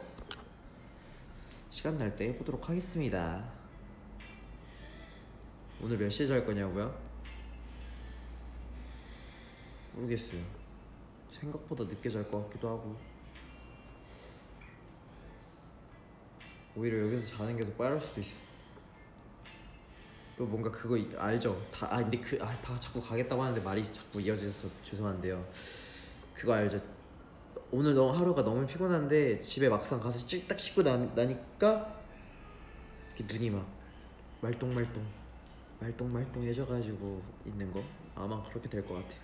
[1.71, 3.45] 시간 날 때 해보도록 하겠습니다.
[5.83, 6.97] 오늘 몇 시에 잘 거냐고요?
[9.95, 10.41] 모르겠어요.
[11.39, 12.97] 생각보다 늦게 잘 것 같기도 하고.
[16.75, 18.35] 오히려 여기서 자는 게 더 빠를 수도 있어.
[20.39, 21.55] 또 뭔가 그거 이- 알죠?
[21.73, 25.45] 다 아 근데 그 아 다 자꾸 가겠다고 하는데 말이 자꾸 이어져서 죄송한데요.
[26.37, 26.81] 그거 알죠?
[27.71, 32.01] 오늘 너무 하루가 너무 피곤한데 집에 막상 가서 찌- 딱 씻고 나, 나니까
[33.17, 33.67] 이렇게 눈이 막
[34.41, 35.05] 말똥말똥
[35.81, 37.83] 말똥말똥해져가지고 있는 거
[38.15, 39.15] 아마 그렇게 될 것 같아.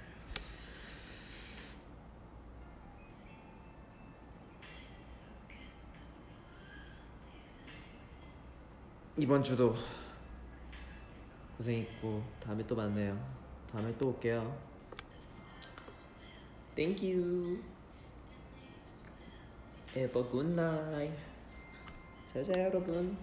[9.16, 9.74] 이번 주도
[11.56, 13.18] 고생했고 다음에 또 만나요.
[13.70, 14.71] 다음에 또 올게요.
[16.75, 17.63] Thank you.
[19.95, 21.13] Have a good night.
[22.33, 23.17] 잘 자요 여러분.